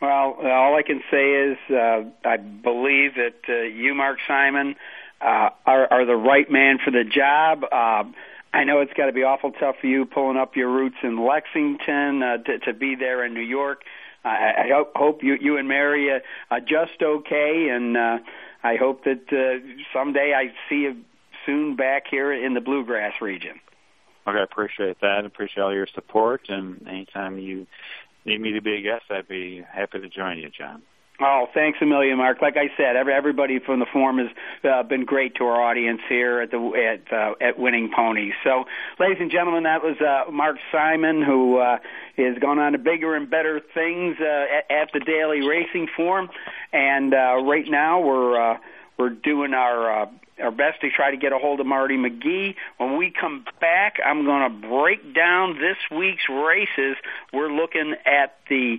[0.00, 4.76] Well, all I can say is uh, I believe that uh, you, Mark Simon,
[5.20, 7.64] uh, are, are the right man for the job.
[7.64, 8.04] Uh,
[8.52, 11.26] I know it's got to be awful tough for you pulling up your roots in
[11.26, 13.82] Lexington uh, to, to be there in New York.
[14.24, 16.18] Uh, I hope, hope you, you and Mary uh,
[16.54, 18.18] adjust okay, and uh,
[18.62, 19.64] I hope that uh,
[19.94, 20.96] someday I see you
[21.44, 23.60] soon back here in the Bluegrass region.
[24.26, 25.20] Okay, I appreciate that.
[25.22, 27.66] I appreciate all your support, and anytime you
[28.24, 30.82] need me to be a guest, I'd be happy to join you, John.
[31.18, 32.42] Oh, thanks a million, Mark.
[32.42, 34.28] Like I said, every, everybody from the forum has
[34.70, 38.34] uh, been great to our audience here at the at uh, at Winning Ponies.
[38.44, 38.64] So,
[39.00, 41.78] ladies and gentlemen, that was uh, Mark Simon, who uh,
[42.18, 44.24] has gone on to bigger and better things uh,
[44.58, 46.28] at, at the Daily Racing Form,
[46.72, 48.58] and uh, right now we're uh,
[48.98, 50.10] we're doing our
[50.42, 52.54] our best to try to get a hold of Marty McGee.
[52.78, 56.96] When we come back, I'm going to break down this week's races.
[57.32, 58.78] We're looking at the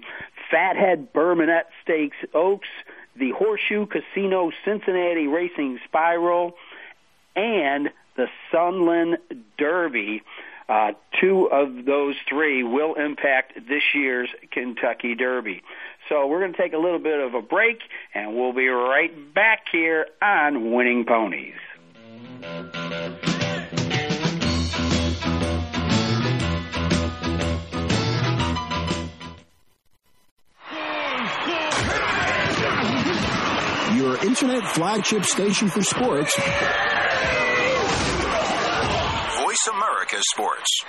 [0.52, 2.68] Fathead Bourbonette Stakes Oaks,
[3.16, 6.56] the Horseshoe Casino Cincinnati Racing Spiral,
[7.36, 9.18] and the Sunland
[9.58, 10.22] Derby.
[10.70, 10.92] Uh,
[11.22, 15.64] two of those three will impact this year's Kentucky Derby.
[16.10, 17.80] So we're going to take a little bit of a break,
[18.14, 21.54] and we'll be right back here on Winning Ponies.
[33.98, 36.38] Your internet flagship station for sports.
[39.44, 40.86] Voice America Sports.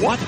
[0.00, 0.20] What?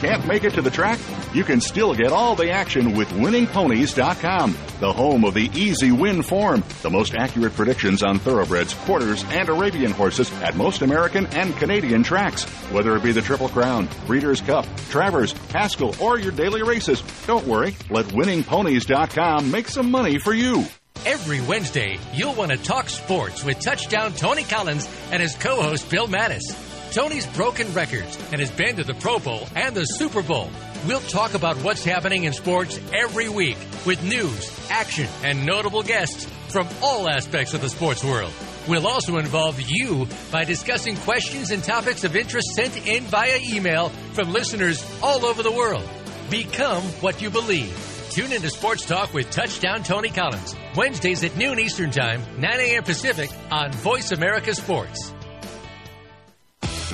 [0.00, 0.98] Can't make it to the track?
[1.34, 6.22] You can still get all the action with winningponies.com, the home of the easy win
[6.22, 11.54] form, the most accurate predictions on thoroughbreds, quarters, and Arabian horses at most American and
[11.56, 12.44] Canadian tracks.
[12.72, 17.46] Whether it be the Triple Crown, Breeders' Cup, Travers, Haskell, or your daily races, don't
[17.46, 17.76] worry.
[17.90, 20.64] Let winningponies.com make some money for you.
[21.04, 25.90] Every Wednesday, you'll want to talk sports with touchdown Tony Collins and his co host
[25.90, 26.67] Bill Mattis.
[26.92, 30.50] Tony's broken records and has been to the Pro Bowl and the Super Bowl.
[30.86, 36.26] We'll talk about what's happening in sports every week with news, action, and notable guests
[36.48, 38.32] from all aspects of the sports world.
[38.66, 43.90] We'll also involve you by discussing questions and topics of interest sent in via email
[44.14, 45.88] from listeners all over the world.
[46.30, 47.74] Become what you believe.
[48.10, 52.82] Tune into Sports Talk with Touchdown Tony Collins, Wednesdays at noon Eastern Time, 9 a.m.
[52.82, 55.12] Pacific on Voice America Sports.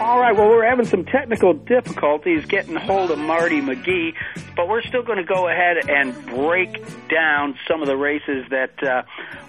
[0.00, 4.14] All right, well, we're having some technical difficulties getting hold of Marty McGee,
[4.54, 8.82] but we're still going to go ahead and break down some of the races that
[8.82, 9.02] uh,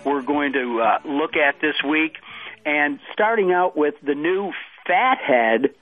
[0.04, 2.18] we're going to uh, look at this week.
[2.66, 4.52] And starting out with the new
[4.88, 5.76] Fathead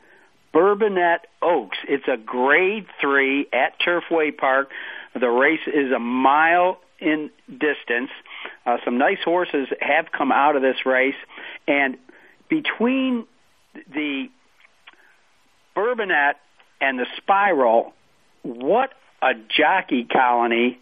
[0.53, 1.77] Bourbonette Oaks.
[1.87, 4.71] It's a grade three at Turfway Park.
[5.13, 8.09] The race is a mile in distance.
[8.65, 11.15] Uh, some nice horses have come out of this race,
[11.67, 11.97] and
[12.49, 13.25] between
[13.93, 14.29] the
[15.77, 16.35] Bourbonette
[16.81, 17.93] and the Spiral.
[18.41, 18.89] What
[19.21, 20.79] a jockey colony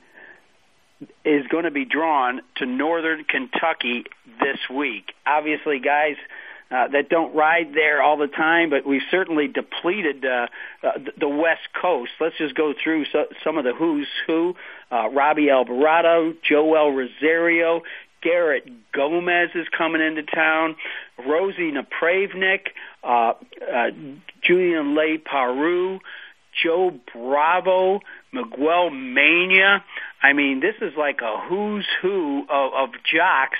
[1.25, 4.05] is going to be drawn to northern Kentucky
[4.39, 5.11] this week.
[5.27, 6.15] Obviously, guys
[6.71, 10.47] uh, that don't ride there all the time, but we've certainly depleted uh,
[10.81, 12.11] uh, the West Coast.
[12.21, 14.55] Let's just go through so, some of the who's who.
[14.89, 17.81] Uh, Robbie Albarado, Joel Rosario,
[18.25, 20.75] Garrett Gomez is coming into town,
[21.27, 22.69] Rosie Napravnik,
[23.03, 23.33] uh,
[23.71, 23.91] uh,
[24.45, 25.99] Julien Leparoux,
[26.63, 27.99] Joe Bravo,
[28.31, 29.83] Miguel Mena.
[30.21, 33.57] I mean, this is like a who's who of, of jocks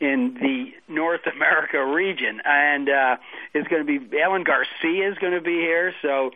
[0.00, 3.16] in the North America region, and uh,
[3.52, 6.30] it's going to be Alan Garcia is going to be here, so.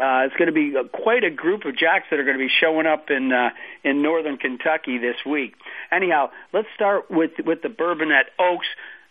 [0.00, 2.48] Uh, it's going to be quite a group of jocks that are going to be
[2.60, 3.50] showing up in uh,
[3.82, 5.54] in northern Kentucky this week.
[5.90, 8.68] Anyhow, let's start with with the Bourbonette Oaks.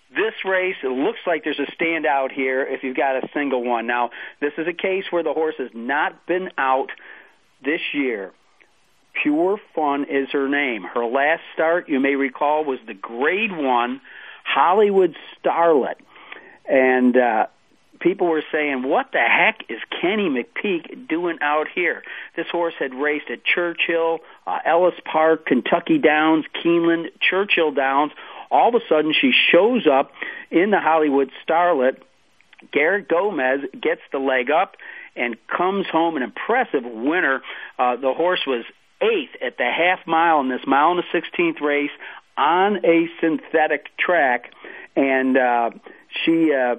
[0.09, 3.87] This race, it looks like there's a standout here if you've got a single one.
[3.87, 6.91] Now, this is a case where the horse has not been out
[7.63, 8.31] this year.
[9.21, 10.83] Pure Fun is her name.
[10.83, 13.99] Her last start, you may recall, was the Grade One
[14.43, 15.95] Hollywood Starlet,
[16.69, 17.47] and uh,
[17.99, 22.03] people were saying, "What the heck is Kenny McPeek doing out here?"
[22.35, 28.11] This horse had raced at Churchill, uh, Ellis Park, Kentucky Downs, Keeneland, Churchill Downs.
[28.49, 30.11] All of a sudden, she shows up
[30.51, 31.97] in the Hollywood Starlet.
[32.71, 34.77] Garrett Gomez gets the leg up
[35.15, 37.41] and comes home an impressive winner.
[37.77, 38.65] Uh, the horse was
[39.01, 41.91] eighth at the half mile in this mile and the sixteenth race
[42.37, 44.51] on a synthetic track,
[44.95, 45.69] and uh,
[46.23, 46.75] she uh,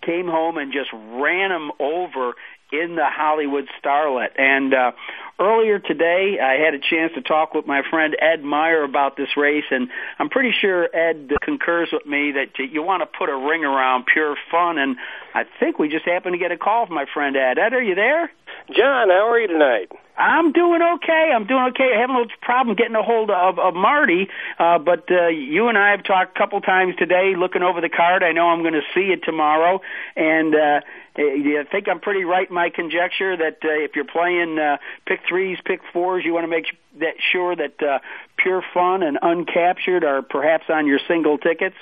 [0.00, 2.34] came home and just ran him over
[2.72, 4.30] in the Hollywood Starlet.
[4.38, 4.92] And uh,
[5.38, 9.36] earlier today, I had a chance to talk with my friend Ed Meyer about this
[9.36, 13.36] race, and I'm pretty sure Ed concurs with me that you want to put a
[13.36, 14.78] ring around pure fun.
[14.78, 14.96] And
[15.34, 17.58] I think we just happened to get a call from my friend Ed.
[17.58, 18.30] Ed, are you there?
[18.76, 19.92] John, how are you tonight?
[20.16, 21.30] I'm doing okay.
[21.34, 21.92] I'm doing okay.
[21.96, 24.28] I have a little problem getting a hold of, of Marty,
[24.58, 27.88] uh, but uh, you and I have talked a couple times today, looking over the
[27.88, 28.22] card.
[28.22, 29.80] I know I'm going to see it tomorrow,
[30.14, 30.80] and uh,
[31.16, 34.76] I think I'm pretty right in my conjecture that uh, if you're playing uh,
[35.06, 36.66] pick threes, pick fours, you want to make
[37.00, 37.98] that sure that uh,
[38.36, 41.76] pure fun and uncaptured are perhaps on your single tickets.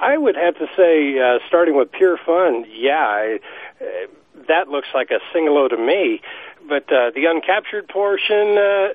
[0.00, 2.94] I would have to say, uh, starting with pure fun, yeah.
[2.94, 3.38] I,
[3.80, 4.06] uh,
[4.48, 6.20] that looks like a single to me.
[6.68, 8.88] But uh, the uncaptured portion, uh,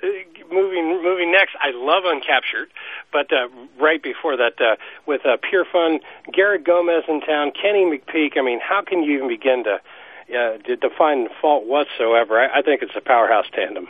[0.51, 2.67] moving moving next, I love uncaptured.
[3.11, 3.47] But uh,
[3.79, 4.75] right before that, uh,
[5.07, 5.99] with uh, Pure Fun,
[6.31, 8.37] Garrett Gomez in town, Kenny McPeek.
[8.37, 9.79] I mean, how can you even begin to
[10.37, 12.39] uh, to define fault whatsoever?
[12.39, 13.87] I, I think it's a powerhouse tandem.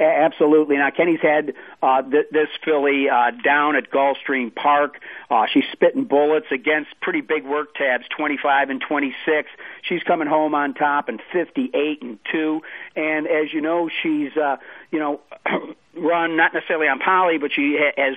[0.00, 0.76] Absolutely.
[0.76, 5.00] Now Kenny's had uh, th- this filly uh, down at Gulfstream Park.
[5.28, 9.50] Uh, she's spitting bullets against pretty big work tabs, 25 and 26.
[9.82, 12.62] She's coming home on top in 58 and two.
[12.94, 14.58] And as you know, she's uh,
[14.92, 15.20] you know
[15.96, 18.14] run not necessarily on poly, but she ha- has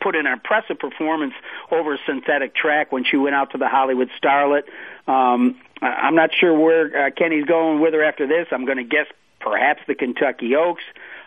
[0.00, 1.34] put in an impressive performance
[1.72, 4.64] over a synthetic track when she went out to the Hollywood Starlet.
[5.08, 8.46] Um, I'm not sure where uh, Kenny's going with her after this.
[8.52, 9.06] I'm going to guess
[9.40, 10.82] perhaps the Kentucky Oaks.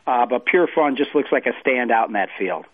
[0.08, 2.66] Uh, but Pure Fun just looks like a standout in that field.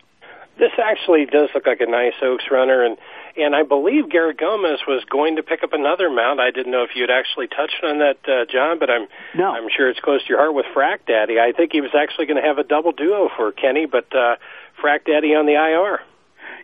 [0.59, 2.95] This actually does look like a nice Oaks runner, and
[3.35, 6.39] and I believe Garrett Gomez was going to pick up another mount.
[6.39, 9.49] I didn't know if you had actually touched on that, uh, John, but I'm no.
[9.49, 11.39] I'm sure it's close to your heart with Frac Daddy.
[11.39, 14.35] I think he was actually going to have a double duo for Kenny, but uh,
[14.79, 16.01] Frac Daddy on the IR.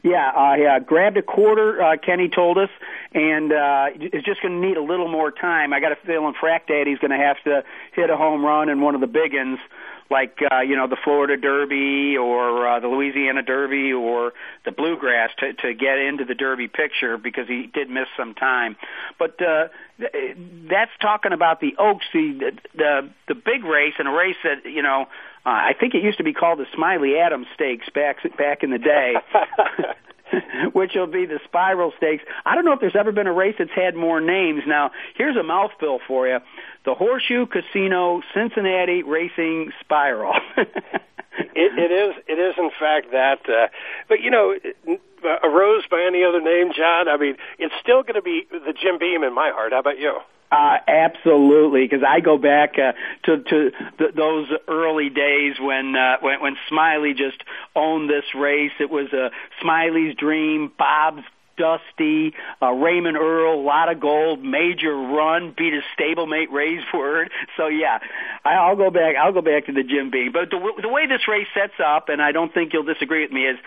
[0.03, 1.81] Yeah, I uh, grabbed a quarter.
[1.81, 2.69] Uh, Kenny told us,
[3.13, 5.73] and uh, is just going to need a little more time.
[5.73, 7.63] I got a feeling Frac Daddy's going to have to
[7.93, 9.59] hit a home run in one of the big ones
[10.09, 14.33] like uh, you know the Florida Derby or uh, the Louisiana Derby or
[14.65, 18.75] the Bluegrass to to get into the Derby picture because he did miss some time.
[19.17, 19.67] But uh,
[20.69, 24.81] that's talking about the Oaks, the the the big race and a race that you
[24.81, 25.07] know
[25.45, 28.71] uh, I think it used to be called the Smiley Adams Stakes back back in
[28.71, 29.13] the day.
[30.73, 32.23] which will be the Spiral Stakes.
[32.45, 34.63] I don't know if there's ever been a race that's had more names.
[34.67, 36.39] Now, here's a mouthful for you:
[36.85, 40.33] the Horseshoe Casino Cincinnati Racing Spiral.
[40.57, 40.69] it,
[41.55, 42.15] it is.
[42.27, 43.39] It is in fact that.
[43.47, 43.67] Uh,
[44.07, 44.55] but you know,
[45.43, 47.07] a rose by any other name, John.
[47.07, 49.71] I mean, it's still going to be the Jim Beam in my heart.
[49.71, 50.19] How about you?
[50.51, 52.93] Uh, absolutely, because I go back uh,
[53.25, 57.37] to to th- those early days when uh, when when Smiley just
[57.75, 58.71] owned this race.
[58.79, 59.29] It was uh,
[59.61, 61.21] Smiley's dream, Bob's
[61.55, 62.33] Dusty,
[62.63, 67.27] uh, Raymond Earl, a lot of gold, major run, beat his stablemate Raysword.
[67.55, 67.99] So yeah,
[68.43, 69.17] I'll go back.
[69.21, 70.31] I'll go back to the Jim Beam.
[70.31, 73.31] But the, the way this race sets up, and I don't think you'll disagree with
[73.31, 73.57] me, is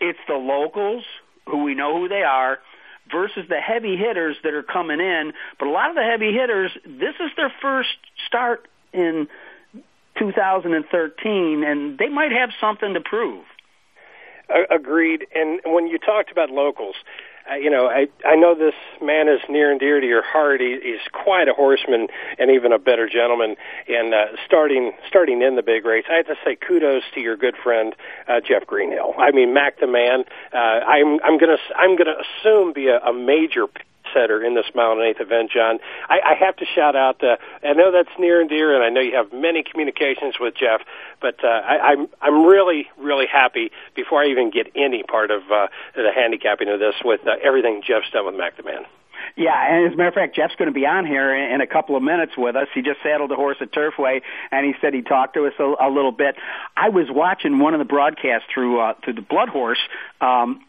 [0.00, 1.04] it's the locals
[1.46, 2.58] who we know who they are
[3.10, 5.32] versus the heavy hitters that are coming in.
[5.58, 7.96] But a lot of the heavy hitters, this is their first
[8.26, 9.28] start in
[10.18, 13.44] 2013, and they might have something to prove.
[14.70, 15.26] Agreed.
[15.34, 16.96] And when you talked about locals,
[17.60, 20.60] you know, I I know this man is near and dear to your heart.
[20.60, 23.56] He, he's quite a horseman and even a better gentleman.
[23.88, 27.36] And uh, starting starting in the big race, I have to say kudos to your
[27.36, 27.94] good friend
[28.28, 29.14] uh, Jeff Greenhill.
[29.18, 30.24] I mean, Mac the man.
[30.52, 33.66] Uh, I'm I'm gonna I'm gonna assume be a, a major
[34.14, 35.78] setter in this mile and eighth event, John.
[36.08, 37.22] I, I have to shout out.
[37.22, 40.54] Uh, I know that's near and dear, and I know you have many communications with
[40.54, 40.80] Jeff.
[41.20, 45.42] But uh, I, I'm I'm really really happy before I even get any part of
[45.50, 48.84] uh, the handicapping of this with uh, everything Jeff's done with Mac the Man.
[49.36, 51.60] Yeah, and as a matter of fact, Jeff's going to be on here in, in
[51.60, 52.68] a couple of minutes with us.
[52.74, 55.74] He just saddled a horse at Turfway, and he said he talked to us a,
[55.80, 56.36] a little bit.
[56.76, 59.78] I was watching one of the broadcasts through uh, through the Blood Horse.
[60.20, 60.60] Um,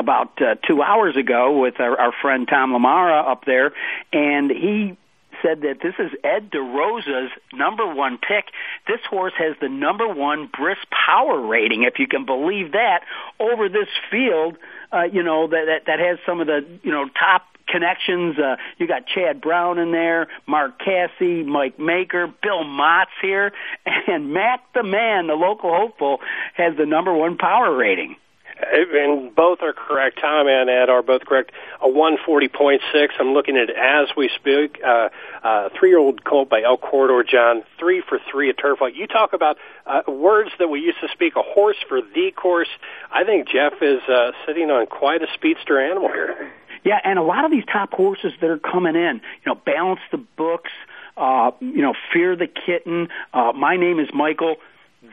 [0.00, 3.72] about uh, two hours ago with our, our friend Tom LaMarra up there,
[4.12, 4.96] and he
[5.42, 8.46] said that this is Ed DeRosa's number one pick.
[8.86, 13.00] This horse has the number one brisk power rating, if you can believe that,
[13.38, 14.56] over this field.
[14.92, 18.38] Uh, you know that, that that has some of the you know top connections.
[18.38, 23.52] Uh, you got Chad Brown in there, Mark Casse, Mike Maker, Bill Mott's here,
[24.08, 26.18] and Mac the Man, the local hopeful,
[26.54, 28.16] has the number one power rating
[28.62, 30.18] and both are correct.
[30.20, 31.52] Tom and Ed are both correct.
[31.82, 32.78] A 140.6.
[33.18, 34.80] I'm looking at it as we speak.
[34.84, 35.08] Uh,
[35.42, 38.94] uh, three-year-old colt by El Corredor John, three for three at Turfway.
[38.94, 39.56] You talk about
[39.86, 41.36] uh, words that we used to speak.
[41.36, 42.68] A horse for the course.
[43.10, 46.52] I think Jeff is uh, sitting on quite a speedster animal here.
[46.84, 50.00] Yeah, and a lot of these top horses that are coming in, you know, balance
[50.10, 50.70] the books.
[51.16, 53.08] Uh, you know, fear the kitten.
[53.34, 54.56] Uh, my name is Michael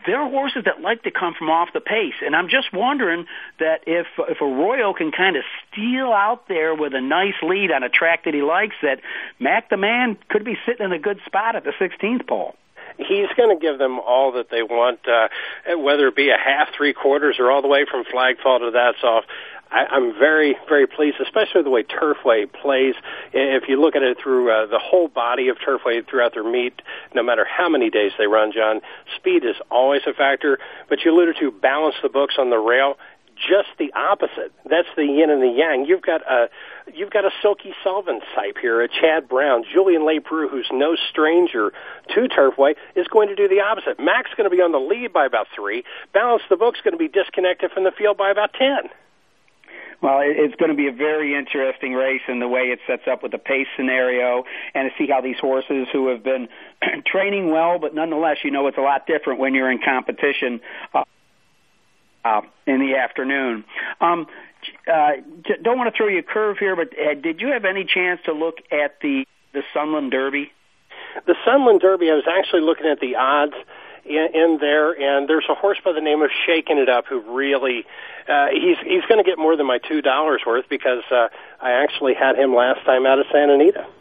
[0.06, 2.16] they're horses that like to come from off the pace.
[2.26, 3.26] And I'm just wondering
[3.60, 7.84] that if if Arroyo can kind of steal out there with a nice lead on
[7.84, 9.00] a track that he likes, that
[9.40, 12.56] Mac the Man could be sitting in a good spot at the 16th pole
[12.98, 15.28] he's going to give them all that they want, uh,
[15.78, 19.04] whether it be a half, three quarters, or all the way from flagfall to that's
[19.04, 19.24] off.
[19.72, 22.96] I, I'm very, very pleased, especially the way Turfway plays.
[23.34, 26.82] If you look at it through uh, the whole body of Turfway throughout their meet,
[27.14, 28.82] no matter how many days they run, John,
[29.16, 30.60] speed is always a factor.
[30.90, 32.98] But you alluded to balance the books on the rail
[33.38, 34.52] just the opposite.
[34.70, 35.86] That's the yin and the yang.
[35.86, 36.50] You've got a
[36.94, 41.72] you've got a Silky Sullivan type here, a Chad Brown, Julien Leparoux, who's no stranger
[42.16, 44.00] to Turfway, is going to do the opposite.
[44.00, 45.84] Mac's going to be on the lead by about three.
[46.14, 48.90] Balance the book's going to be disconnected from the field by about ten.
[50.02, 53.24] Well, it's going to be a very interesting race in the way it sets up
[53.24, 54.44] with the pace scenario
[54.76, 56.50] and to see how these horses who have been
[57.06, 60.62] training well, but nonetheless, you know, it's a lot different when you're in competition
[60.94, 61.04] uh,
[62.24, 63.64] uh, in the afternoon.
[64.00, 64.28] Um,
[64.92, 65.14] uh,
[65.64, 68.20] don't want to throw you a curve here, but uh, did you have any chance
[68.26, 70.52] to look at the the Sunland Derby?
[71.26, 73.56] The Sunland Derby, I was actually looking at the odds
[74.08, 77.20] in, in there, and there's a horse by the name of Shaking It Up who
[77.20, 77.86] really
[78.28, 81.28] uh, he's he's going to get more than my two dollars worth because uh,
[81.62, 83.86] I actually had him last time out of Santa Anita.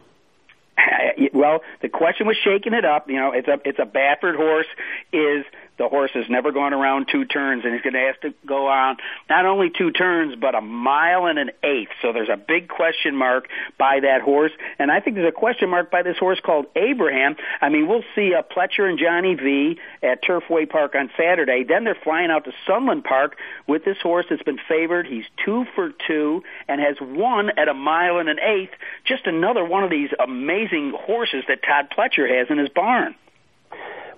[1.33, 3.09] Well, the question was shaking it up.
[3.09, 4.67] You know, it's a it's a Baffert horse.
[5.13, 5.45] Is
[5.79, 8.69] the horse has never gone around two turns, and he's going to have to go
[8.69, 8.97] on
[9.29, 11.91] not only two turns, but a mile and an eighth.
[12.03, 13.49] So there's a big question mark
[13.79, 17.37] by that horse, and I think there's a question mark by this horse called Abraham.
[17.61, 21.65] I mean, we'll see uh, Pletcher and Johnny V at Turfway Park on Saturday.
[21.65, 25.07] Then they're flying out to Sunland Park with this horse that's been favored.
[25.07, 28.73] He's two for two and has won at a mile and an eighth.
[29.05, 33.15] Just another one of these amazing horses that Todd Pletcher has in his barn.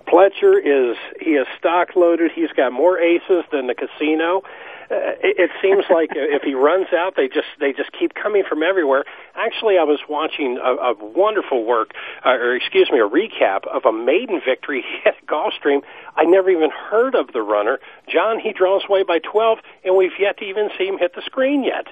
[0.09, 2.31] Pletcher is he is stock loaded.
[2.35, 4.43] He's got more aces than the casino.
[4.91, 8.43] Uh, it, it seems like if he runs out, they just they just keep coming
[8.49, 9.05] from everywhere.
[9.35, 11.93] Actually, I was watching a, a wonderful work,
[12.25, 15.83] uh, or excuse me, a recap of a maiden victory at Gulfstream.
[16.17, 17.79] I never even heard of the runner.
[18.09, 21.23] John, he draws away by 12, and we've yet to even see him hit the
[21.23, 21.87] screen yet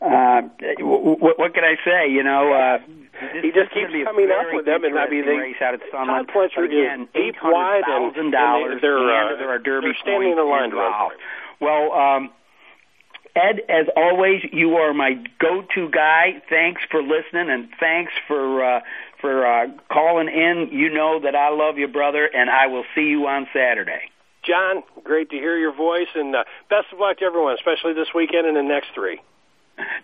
[0.00, 0.42] uh,
[0.78, 2.10] what, what can I say?
[2.10, 2.78] You know, uh,
[3.20, 5.80] this, he just keeps coming up with them, and I mean, they race out at
[5.92, 6.28] Sunland.
[6.28, 8.32] Todd Pletcher again, deep wide and, and.
[8.32, 11.14] They're, uh, there are derby they're standing in a line involved.
[11.60, 12.30] Well, um,
[13.36, 16.42] Ed, as always, you are my go-to guy.
[16.48, 18.80] Thanks for listening, and thanks for uh,
[19.20, 20.70] for uh, calling in.
[20.72, 24.10] You know that I love you, brother, and I will see you on Saturday.
[24.42, 28.08] John, great to hear your voice, and uh, best of luck to everyone, especially this
[28.14, 29.20] weekend and the next three.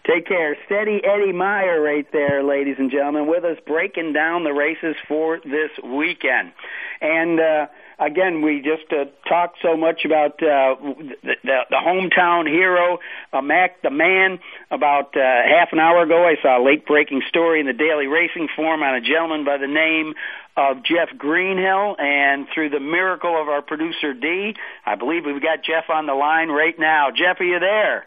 [0.06, 0.56] Take care.
[0.66, 5.38] Steady Eddie Meyer right there, ladies and gentlemen, with us breaking down the races for
[5.44, 6.52] this weekend.
[7.00, 7.66] And uh,
[7.98, 10.76] again, we just uh, talked so much about uh,
[11.22, 11.36] the,
[11.70, 12.98] the, hometown hero,
[13.32, 14.38] uh, Mac the Man.
[14.70, 18.06] About uh, half an hour ago, I saw a late breaking story in the Daily
[18.06, 20.14] Racing Form on a gentleman by the name
[20.56, 24.54] of Jeff Greenhill, and through the miracle of our producer D,
[24.86, 27.10] I believe we've got Jeff on the line right now.
[27.10, 28.06] Jeff, are you there?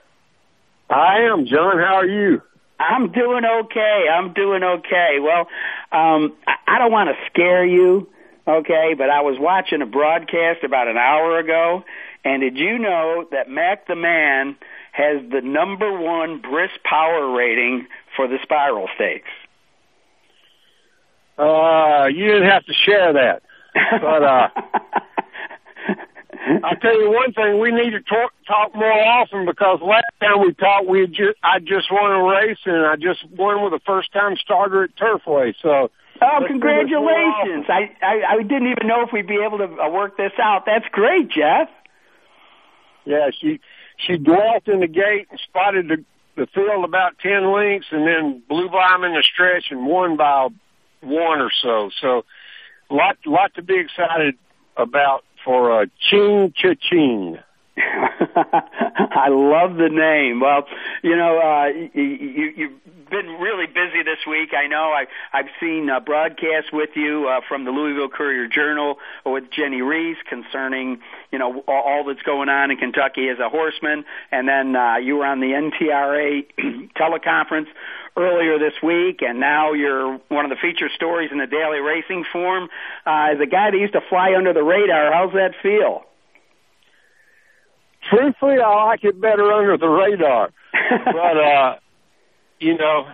[0.89, 1.77] I am, John.
[1.77, 2.41] How are you?
[2.79, 4.05] I'm doing okay.
[4.11, 5.17] I'm doing okay.
[5.21, 5.47] Well,
[5.91, 8.07] um, I, I don't want to scare you,
[8.47, 11.83] okay, but I was watching a broadcast about an hour ago,
[12.23, 14.55] and did you know that Mac the Man
[14.93, 19.29] has the number one brisk power rating for the Spiral Stakes?
[21.37, 23.41] Uh, you didn't have to share that,
[24.01, 24.47] but uh,
[26.63, 30.41] I'll tell you one thing: we need to talk talk more often because last time
[30.41, 33.83] we talked, we just I just won a race and I just won with a
[33.85, 35.53] first time starter at Turfway.
[35.61, 35.91] So.
[36.21, 37.65] Oh, congratulations!
[37.69, 40.63] I, I I didn't even know if we'd be able to uh, work this out.
[40.65, 41.69] That's great, Jeff.
[43.05, 43.61] Yeah, she
[43.95, 46.03] she dwelt in the gate and spotted the
[46.35, 50.17] the field about ten lengths, and then blew by him in the stretch and won
[50.17, 50.49] by
[50.99, 51.89] one or so.
[52.01, 52.25] So,
[52.89, 54.35] lot lot to be excited
[54.75, 57.37] about for uh, Ching Cha Ching.
[57.77, 60.41] I love the name.
[60.41, 60.65] Well,
[61.03, 64.49] you know, uh, you, you, you've been really busy this week.
[64.53, 64.91] I know.
[64.91, 69.81] I, I've seen uh, broadcasts with you uh, from the Louisville Courier Journal with Jennie
[69.81, 70.99] Rees concerning,
[71.31, 74.97] you know, all, all that's going on in Kentucky as a horseman, and then uh,
[74.97, 76.45] you were on the NTRA
[76.95, 77.67] teleconference
[78.19, 82.25] earlier this week, and now you're one of the feature stories in the Daily Racing
[82.31, 82.69] Form.
[83.07, 86.03] Uh, as a guy that used to fly under the radar, how's that feel?
[88.09, 90.49] Truthfully, I like it better under the radar,
[91.05, 91.75] but uh,
[92.59, 93.07] you know,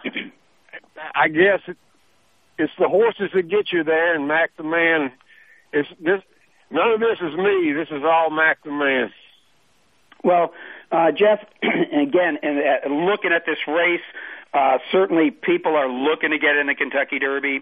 [1.14, 1.78] I guess it,
[2.58, 5.12] it's the horses that get you there, and Mac the Man.
[5.72, 6.22] It's this.
[6.72, 7.74] None of this is me.
[7.74, 9.12] This is all Mac the Man.
[10.24, 10.53] Well,
[10.91, 14.01] uh, Jeff, again, and uh, looking at this race,
[14.56, 17.62] uh, certainly, people are looking to get in the Kentucky Derby,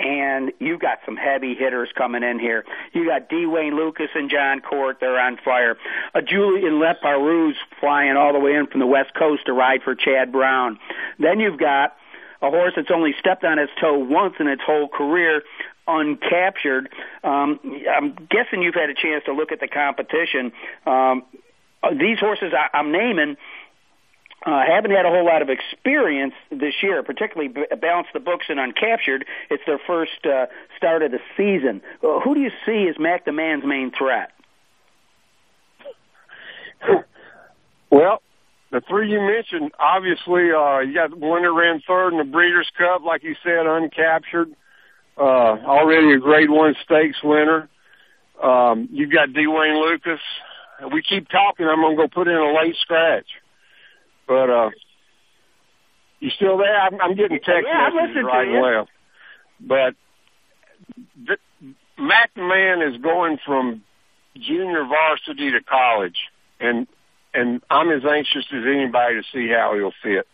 [0.00, 2.64] and you've got some heavy hitters coming in here.
[2.92, 3.46] You got D.
[3.46, 5.76] Wayne Lukas and Jon Court; they're on fire.
[6.12, 9.94] Uh, Julien Leparoux flying all the way in from the West Coast to ride for
[9.94, 10.80] Chad Brown.
[11.20, 11.96] Then you've got
[12.42, 15.44] a horse that's only stepped on its toe once in its whole career,
[15.86, 16.88] uncaptured.
[17.22, 20.50] Um, I'm guessing you've had a chance to look at the competition.
[20.86, 21.22] Um,
[21.84, 23.36] uh, these horses I, I'm naming
[24.44, 28.46] uh, haven't had a whole lot of experience this year, particularly b- balance the books
[28.48, 29.22] and uncaptured.
[29.50, 31.80] It's their first uh, start of the season.
[32.02, 34.30] Uh, who do you see as Mac the Man's main threat?
[37.90, 38.22] Well,
[38.72, 42.70] the three you mentioned, obviously, uh, you got one that ran third in the Breeders'
[42.76, 44.46] Cup, like you said, uncaptured.
[45.16, 47.68] Uh, already a Grade One Stakes winner.
[48.42, 49.46] Um, you've got D.
[49.46, 50.20] Wayne Lukas.
[50.90, 51.66] We keep talking.
[51.66, 53.26] I'm going to go put in a late scratch.
[54.32, 54.70] But uh,
[56.20, 56.80] you still there?
[56.80, 58.90] I'm, I'm getting text yeah, messages right and left.
[59.60, 59.94] But
[61.26, 63.82] th- Mac Man is going from
[64.34, 66.16] junior varsity to college,
[66.60, 66.86] and
[67.34, 70.26] and I'm as anxious as anybody to see how he'll fit.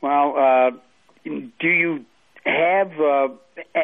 [0.00, 0.70] Well, uh,
[1.24, 2.04] do you
[2.44, 3.28] have uh,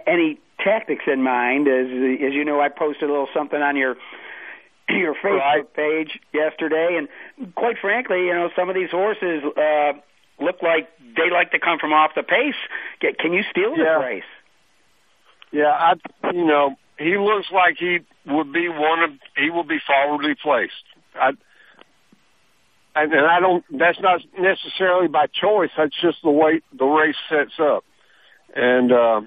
[0.07, 1.67] any tactics in mind?
[1.67, 3.97] As as you know, I posted a little something on your
[4.97, 5.75] your Facebook right.
[5.75, 9.93] page yesterday, and quite frankly, you know, some of these horses uh,
[10.41, 12.57] look like they like to come from off the pace.
[13.01, 13.99] Can you steal yeah.
[13.99, 14.23] race?
[15.53, 15.95] Yeah, I
[16.33, 20.73] you know he looks like he would be one of he will be forwardly placed.
[21.15, 21.31] I
[22.95, 23.65] and, and I don't.
[23.71, 25.71] That's not necessarily by choice.
[25.77, 27.85] That's just the way the race sets up,
[28.55, 28.93] and.
[28.93, 29.21] uh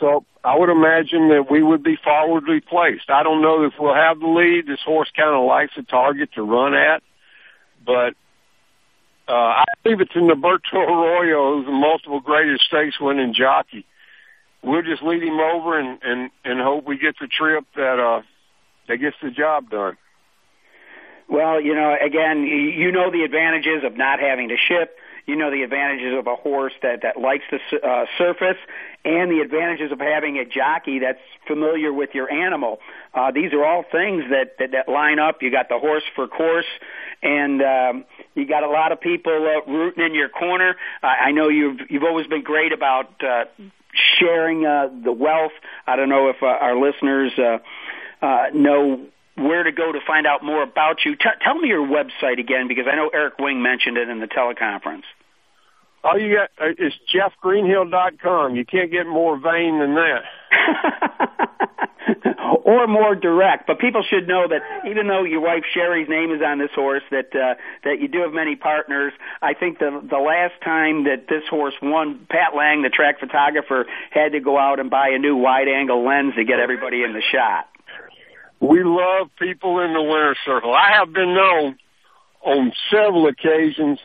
[0.00, 3.10] so I would imagine that we would be forwardly placed.
[3.10, 4.68] I don't know if we'll have the lead.
[4.68, 7.02] This horse kind of likes a target to run at,
[7.84, 8.14] but
[9.26, 13.84] uh, I believe it's in Norberto Arroyo, who's a multiple graded stakes winning jockey.
[14.62, 18.22] We'll just lead him over and and and hope we get the trip that uh
[18.86, 19.96] that gets the job done.
[21.28, 24.96] Well, you know, again, you know the advantages of not having to ship
[25.26, 28.58] you know the advantages of a horse that that likes the uh, surface,
[29.04, 32.78] and the advantages of having a jockey that's familiar with your animal.
[33.14, 35.42] Uh, these are all things that, that that line up.
[35.42, 36.66] You got the horse for course,
[37.22, 38.04] and um,
[38.34, 40.76] you got a lot of people uh, rooting in your corner.
[41.02, 43.44] Uh, I know you've you've always been great about uh,
[44.18, 45.52] sharing uh, the wealth.
[45.86, 47.58] I don't know if uh, our listeners uh,
[48.24, 49.06] uh, know
[49.36, 51.14] where to go to find out more about you.
[51.14, 54.26] T- tell me your website again, because I know Eric Wing mentioned it in the
[54.26, 55.04] teleconference.
[56.02, 58.54] All you got uh, is jeffgreenhill.com.
[58.54, 60.22] You can't get more vain than that.
[62.64, 63.66] or more direct.
[63.66, 67.02] But people should know that even though your wife Sherry's name is on this horse,
[67.10, 69.12] that uh, that you do have many partners.
[69.42, 73.86] I think the the last time that this horse won, Pat Lang, the track photographer,
[74.10, 77.12] had to go out and buy a new wide angle lens to get everybody in
[77.12, 77.68] the shot.
[78.66, 80.74] We love people in the winner's circle.
[80.74, 81.78] I have been known
[82.42, 83.98] on several occasions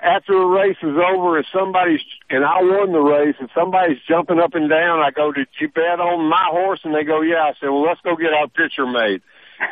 [0.00, 4.38] after a race is over, if somebody's and I won the race, if somebody's jumping
[4.38, 7.44] up and down, I go, "Did you bet on my horse?" And they go, "Yeah."
[7.44, 9.22] I said, "Well, let's go get our picture made."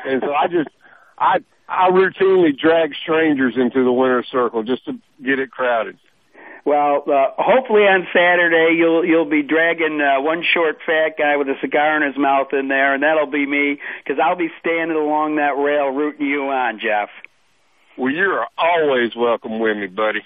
[0.06, 0.70] And so I just,
[1.18, 1.38] I,
[1.68, 4.92] I routinely drag strangers into the winner's circle just to
[5.22, 5.98] get it crowded.
[6.64, 11.48] Well, uh, hopefully on Saturday you'll you'll be dragging uh, one short fat guy with
[11.48, 14.96] a cigar in his mouth in there, and that'll be me because I'll be standing
[14.96, 17.08] along that rail rooting you on, Jeff.
[17.98, 20.22] Well, you're always welcome with me, buddy.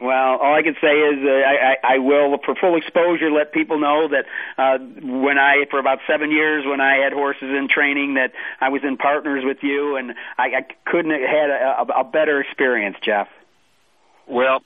[0.00, 3.78] Well, all I can say is uh, I, I, will, for full exposure, let people
[3.78, 4.24] know that
[4.58, 8.70] uh, when I, for about seven years, when I had horses in training, that I
[8.70, 12.40] was in partners with you, and I, I couldn't have had a, a, a better
[12.40, 13.28] experience, Jeff.
[14.26, 14.64] Well,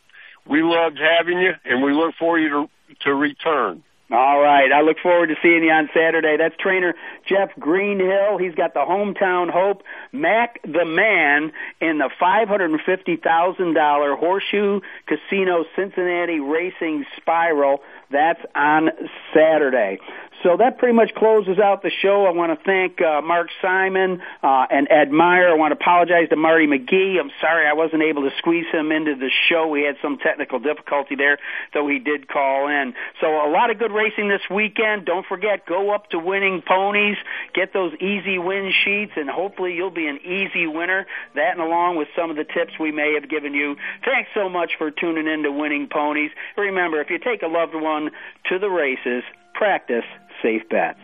[0.48, 2.68] we loved having you, and we look forward to
[3.02, 3.82] to return.
[4.08, 4.70] All right.
[4.72, 6.36] I look forward to seeing you on Saturday.
[6.38, 6.94] That's trainer
[7.26, 8.38] Jeff Greenhill.
[8.38, 9.82] He's got the hometown hope,
[10.12, 17.80] Mac the Man, in the $550,000 Horseshoe Casino Cincinnati Racing Spiral.
[18.12, 18.90] That's on
[19.34, 19.98] Saturday.
[20.46, 22.24] So that pretty much closes out the show.
[22.24, 25.48] I want to thank uh, Mark Simon uh, and Ed Meyer.
[25.50, 27.18] I want to apologize to Marty McGee.
[27.18, 29.66] I'm sorry I wasn't able to squeeze him into the show.
[29.66, 31.38] We had some technical difficulty there,
[31.74, 32.94] though he did call in.
[33.20, 35.04] So a lot of good racing this weekend.
[35.04, 37.16] Don't forget, go up to winning ponies,
[37.52, 41.08] get those easy win sheets, and hopefully you'll be an easy winner.
[41.34, 43.74] That and along with some of the tips we may have given you.
[44.04, 46.30] Thanks so much for tuning in to Winning Ponies.
[46.56, 48.12] Remember, if you take a loved one
[48.48, 50.04] to the races, practice
[50.42, 51.00] safe bets.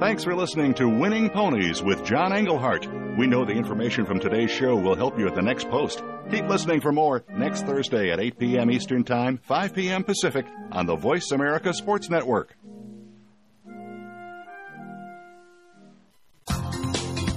[0.00, 3.03] Thanks for listening to Winning Ponies with John Engelhardt.
[3.16, 6.02] We know the information from today's show will help you at the next post.
[6.30, 8.70] Keep listening for more next Thursday at 8 p.m.
[8.70, 10.02] Eastern Time, 5 p.m.
[10.02, 12.56] Pacific on the Voice America Sports Network.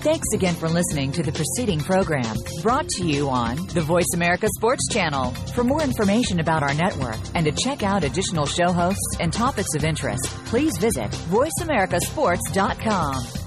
[0.07, 4.47] Thanks again for listening to the preceding program brought to you on the Voice America
[4.55, 5.32] Sports Channel.
[5.53, 9.75] For more information about our network and to check out additional show hosts and topics
[9.75, 13.46] of interest, please visit VoiceAmericaSports.com.